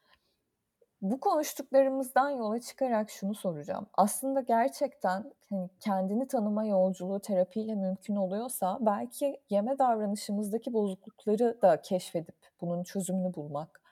[1.02, 3.86] Bu konuştuklarımızdan yola çıkarak şunu soracağım.
[3.94, 12.36] Aslında gerçekten hani kendini tanıma yolculuğu terapiyle mümkün oluyorsa belki yeme davranışımızdaki bozuklukları da keşfedip
[12.60, 13.82] bunun çözümünü bulmak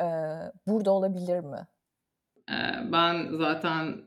[0.00, 0.06] e,
[0.66, 1.66] burada olabilir mi?
[2.92, 4.02] Ben zaten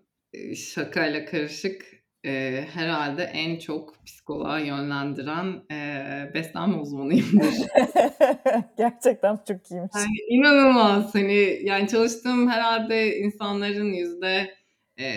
[0.56, 1.97] şakayla karışık
[2.28, 7.54] e, herhalde en çok psikoloğa yönlendiren e, beslenme uzmanıyımdır.
[8.78, 9.92] Gerçekten çok iyiymiş.
[9.96, 11.16] Yani inanılmaz.
[11.16, 14.56] Hani yani çalıştığım herhalde insanların yüzde
[15.00, 15.16] e,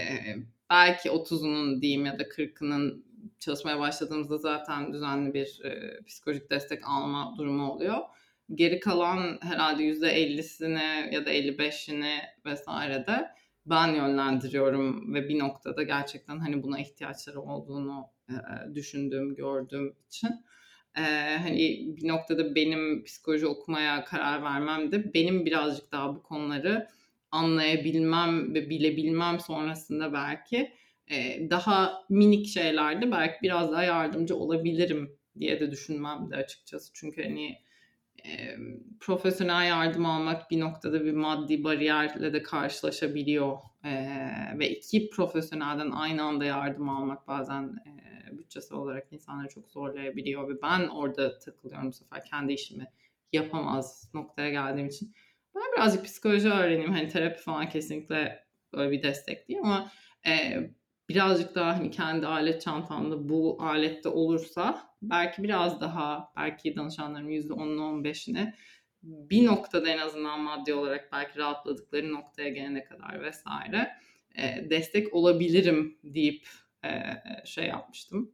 [0.70, 3.04] belki 30'unun diyeyim ya da 40'ının
[3.38, 7.98] çalışmaya başladığımızda zaten düzenli bir e, psikolojik destek alma durumu oluyor.
[8.54, 13.30] Geri kalan herhalde yüzde 50'sini ya da 55'ini vesaire de
[13.70, 18.34] ben yönlendiriyorum ve bir noktada gerçekten hani buna ihtiyaçları olduğunu e,
[18.74, 20.30] düşündüğüm, gördüğüm için
[20.96, 21.02] e,
[21.38, 26.88] hani bir noktada benim psikoloji okumaya karar vermem de benim birazcık daha bu konuları
[27.30, 30.72] anlayabilmem ve bilebilmem sonrasında belki
[31.10, 36.90] e, daha minik şeylerde belki biraz daha yardımcı olabilirim diye de düşünmem de açıkçası.
[36.94, 37.58] Çünkü hani
[39.00, 43.58] profesyonel yardım almak bir noktada bir maddi bariyerle de karşılaşabiliyor.
[43.84, 43.90] E,
[44.58, 50.62] ve iki profesyonelden aynı anda yardım almak bazen e, bütçesel olarak insanları çok zorlayabiliyor ve
[50.62, 52.24] ben orada takılıyorum bu sefer.
[52.24, 52.86] Kendi işimi
[53.32, 55.14] yapamaz noktaya geldiğim için.
[55.54, 56.92] Ben birazcık psikoloji öğreneyim.
[56.92, 59.90] Hani terapi falan kesinlikle böyle bir destek değil ama
[60.26, 60.56] e,
[61.10, 68.02] birazcık daha hani kendi alet çantamda bu alette olursa belki biraz daha belki danışanlarım %10'unu
[68.02, 68.54] 15'ini
[69.02, 73.90] bir noktada en azından maddi olarak belki rahatladıkları noktaya gelene kadar vesaire
[74.38, 76.46] e, destek olabilirim deyip
[76.84, 76.90] e,
[77.44, 78.32] şey yapmıştım.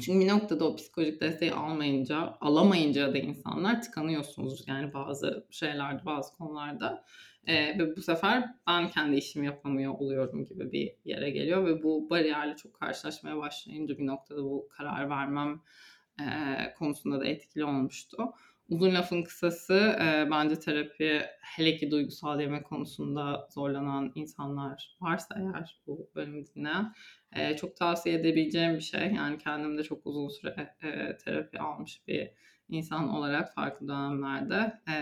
[0.00, 6.36] Çünkü bir noktada o psikolojik desteği almayınca, alamayınca da insanlar tıkanıyorsunuz yani bazı şeylerde, bazı
[6.36, 7.04] konularda.
[7.46, 12.10] E, ve bu sefer ben kendi işimi yapamıyor oluyorum gibi bir yere geliyor ve bu
[12.10, 15.60] bariyerle çok karşılaşmaya başlayınca bir noktada bu karar vermem
[16.20, 16.24] e,
[16.78, 18.32] konusunda da etkili olmuştu.
[18.68, 25.80] Uzun lafın kısası e, bence terapi hele ki duygusal yeme konusunda zorlanan insanlar varsa eğer
[25.86, 26.94] bu bölümü dinleyen
[27.32, 29.12] e, çok tavsiye edebileceğim bir şey.
[29.12, 32.30] Yani kendim de çok uzun süre e, terapi almış bir
[32.68, 34.94] insan olarak farklı dönemlerde e,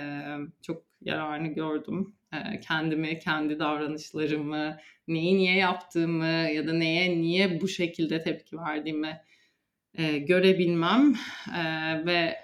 [0.62, 2.14] çok yararını gördüm.
[2.32, 4.76] E, kendimi, kendi davranışlarımı,
[5.08, 9.20] neyi niye yaptığımı ya da neye niye bu şekilde tepki verdiğimi
[9.94, 11.14] e, görebilmem
[11.56, 11.62] e,
[12.06, 12.36] ve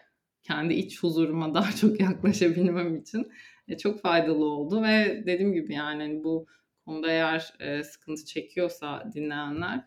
[0.42, 3.32] kendi iç huzuruma daha çok yaklaşabilmem için
[3.68, 6.46] e, çok faydalı oldu ve dediğim gibi yani hani bu
[6.84, 7.38] konuda eğer
[7.82, 9.84] sıkıntı çekiyorsa dinleyenler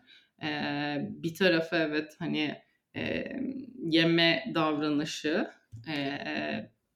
[1.00, 2.54] bir tarafı evet hani
[3.82, 5.50] yeme davranışı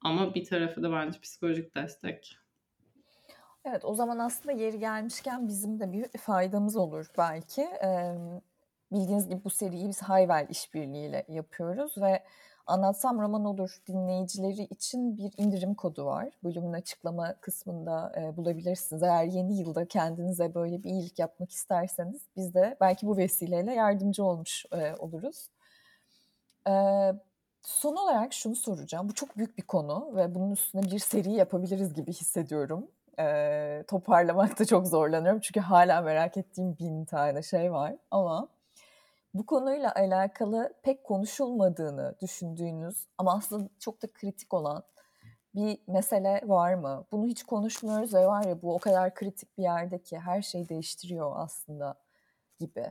[0.01, 2.37] ama bir tarafı da bence psikolojik destek.
[3.65, 7.61] Evet o zaman aslında yeri gelmişken bizim de bir faydamız olur belki.
[7.61, 8.15] Ee,
[8.91, 12.23] bildiğiniz gibi bu seriyi biz Hayvel işbirliğiyle yapıyoruz ve
[12.67, 16.29] Anlatsam Roman Olur dinleyicileri için bir indirim kodu var.
[16.43, 19.03] Bölümün açıklama kısmında e, bulabilirsiniz.
[19.03, 24.23] Eğer yeni yılda kendinize böyle bir iyilik yapmak isterseniz biz de belki bu vesileyle yardımcı
[24.23, 25.49] olmuş e, oluruz.
[26.67, 26.73] E,
[27.63, 29.09] son olarak şunu soracağım.
[29.09, 32.87] Bu çok büyük bir konu ve bunun üstüne bir seri yapabiliriz gibi hissediyorum.
[33.19, 38.47] E, toparlamakta çok zorlanıyorum çünkü hala merak ettiğim bin tane şey var ama
[39.33, 44.83] bu konuyla alakalı pek konuşulmadığını düşündüğünüz ama aslında çok da kritik olan
[45.55, 47.05] bir mesele var mı?
[47.11, 50.69] Bunu hiç konuşmuyoruz ve var ya bu o kadar kritik bir yerde ki her şeyi
[50.69, 51.95] değiştiriyor aslında
[52.59, 52.85] gibi.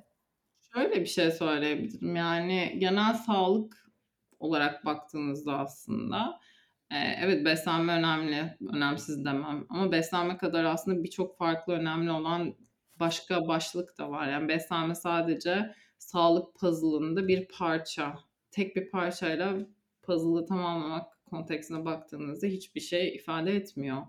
[0.75, 2.17] Şöyle bir şey söyleyebilirim.
[2.17, 3.90] Yani genel sağlık
[4.41, 6.41] olarak baktığınızda aslında
[7.21, 9.67] evet beslenme önemli, önemsiz demem.
[9.69, 12.55] Ama beslenme kadar aslında birçok farklı önemli olan
[13.01, 14.29] başka başlık da var.
[14.29, 18.19] Yani beslenme sadece sağlık puzzle'ında bir parça.
[18.51, 19.55] Tek bir parçayla
[20.03, 24.03] puzzle'ı tamamlamak konteksine baktığınızda hiçbir şey ifade etmiyor.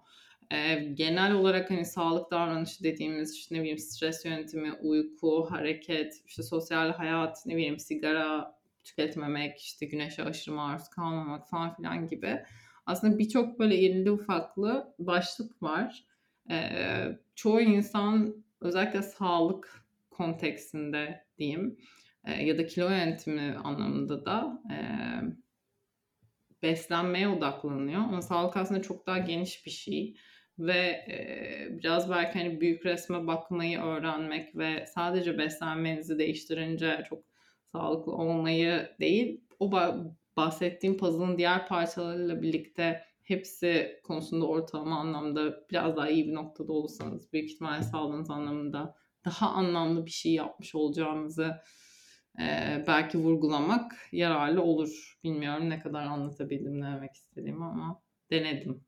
[0.51, 6.43] Ee, genel olarak hani sağlık davranışı dediğimiz işte ne bileyim stres yönetimi, uyku, hareket, işte
[6.43, 12.39] sosyal hayat, ne bileyim sigara tüketmemek, işte güneşe aşırı maruz kalmamak falan filan gibi
[12.85, 16.05] aslında birçok böyle irili ufaklı başlık var.
[16.51, 21.77] Ee, çoğu insan özellikle sağlık konteksinde diyeyim
[22.25, 24.77] e, ya da kilo yönetimi anlamında da e,
[26.63, 28.01] beslenmeye odaklanıyor.
[28.01, 30.17] Ama sağlık aslında çok daha geniş bir şey
[30.59, 37.30] ve e, biraz belki hani büyük resme bakmayı öğrenmek ve sadece beslenmenizi değiştirince çok
[37.71, 39.71] sağlıklı olmayı değil, o
[40.37, 47.33] bahsettiğim puzzle'ın diğer parçalarıyla birlikte hepsi konusunda ortalama anlamda biraz daha iyi bir noktada olursanız
[47.33, 48.95] büyük ihtimalle sağlığınız anlamında
[49.25, 51.61] daha anlamlı bir şey yapmış olacağınızı
[52.39, 55.19] e, belki vurgulamak yararlı olur.
[55.23, 58.01] Bilmiyorum ne kadar anlatabildim ne demek istediğimi ama
[58.31, 58.83] denedim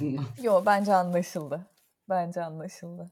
[0.00, 0.18] en.
[0.42, 1.66] Yo bence anlaşıldı.
[2.08, 3.10] Bence anlaşıldı.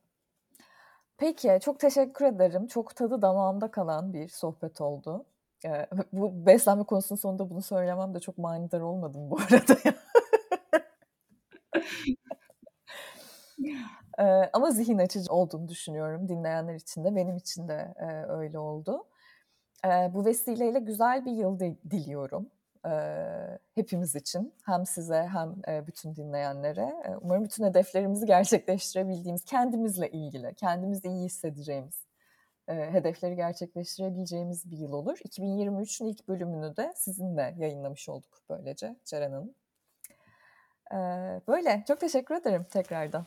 [1.20, 2.66] Peki çok teşekkür ederim.
[2.66, 5.24] Çok tadı damağımda kalan bir sohbet oldu.
[5.66, 9.76] Ee, bu beslenme konusunun sonunda bunu söylemem de çok manidar olmadım bu arada.
[14.18, 19.04] Ee, ama zihin açıcı olduğunu düşünüyorum dinleyenler için de benim için de e, öyle oldu.
[19.86, 21.60] E, bu vesileyle güzel bir yıl
[21.90, 22.50] diliyorum
[22.86, 22.90] e,
[23.74, 26.94] hepimiz için hem size hem e, bütün dinleyenlere.
[27.04, 32.04] E, umarım bütün hedeflerimizi gerçekleştirebildiğimiz, kendimizle ilgili, kendimizi iyi hissedeceğimiz
[32.68, 35.18] e, hedefleri gerçekleştirebileceğimiz bir yıl olur.
[35.18, 39.54] 2023'ün ilk bölümünü de sizinle yayınlamış olduk böylece Ceren Hanım.
[40.92, 40.96] E,
[41.48, 43.26] böyle çok teşekkür ederim tekrardan.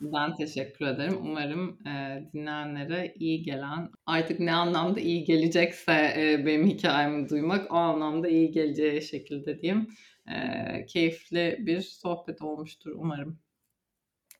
[0.00, 1.18] Ben teşekkür ederim.
[1.20, 7.76] Umarım e, dinleyenlere iyi gelen, artık ne anlamda iyi gelecekse e, benim hikayemi duymak o
[7.76, 9.88] anlamda iyi geleceği şekilde diyeyim.
[10.28, 13.38] E, keyifli bir sohbet olmuştur umarım.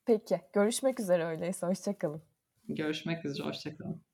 [0.07, 0.41] Peki.
[0.53, 1.67] Görüşmek üzere öyleyse.
[1.67, 2.23] Hoşçakalın.
[2.69, 3.47] Görüşmek üzere.
[3.47, 4.08] Hoşçakalın.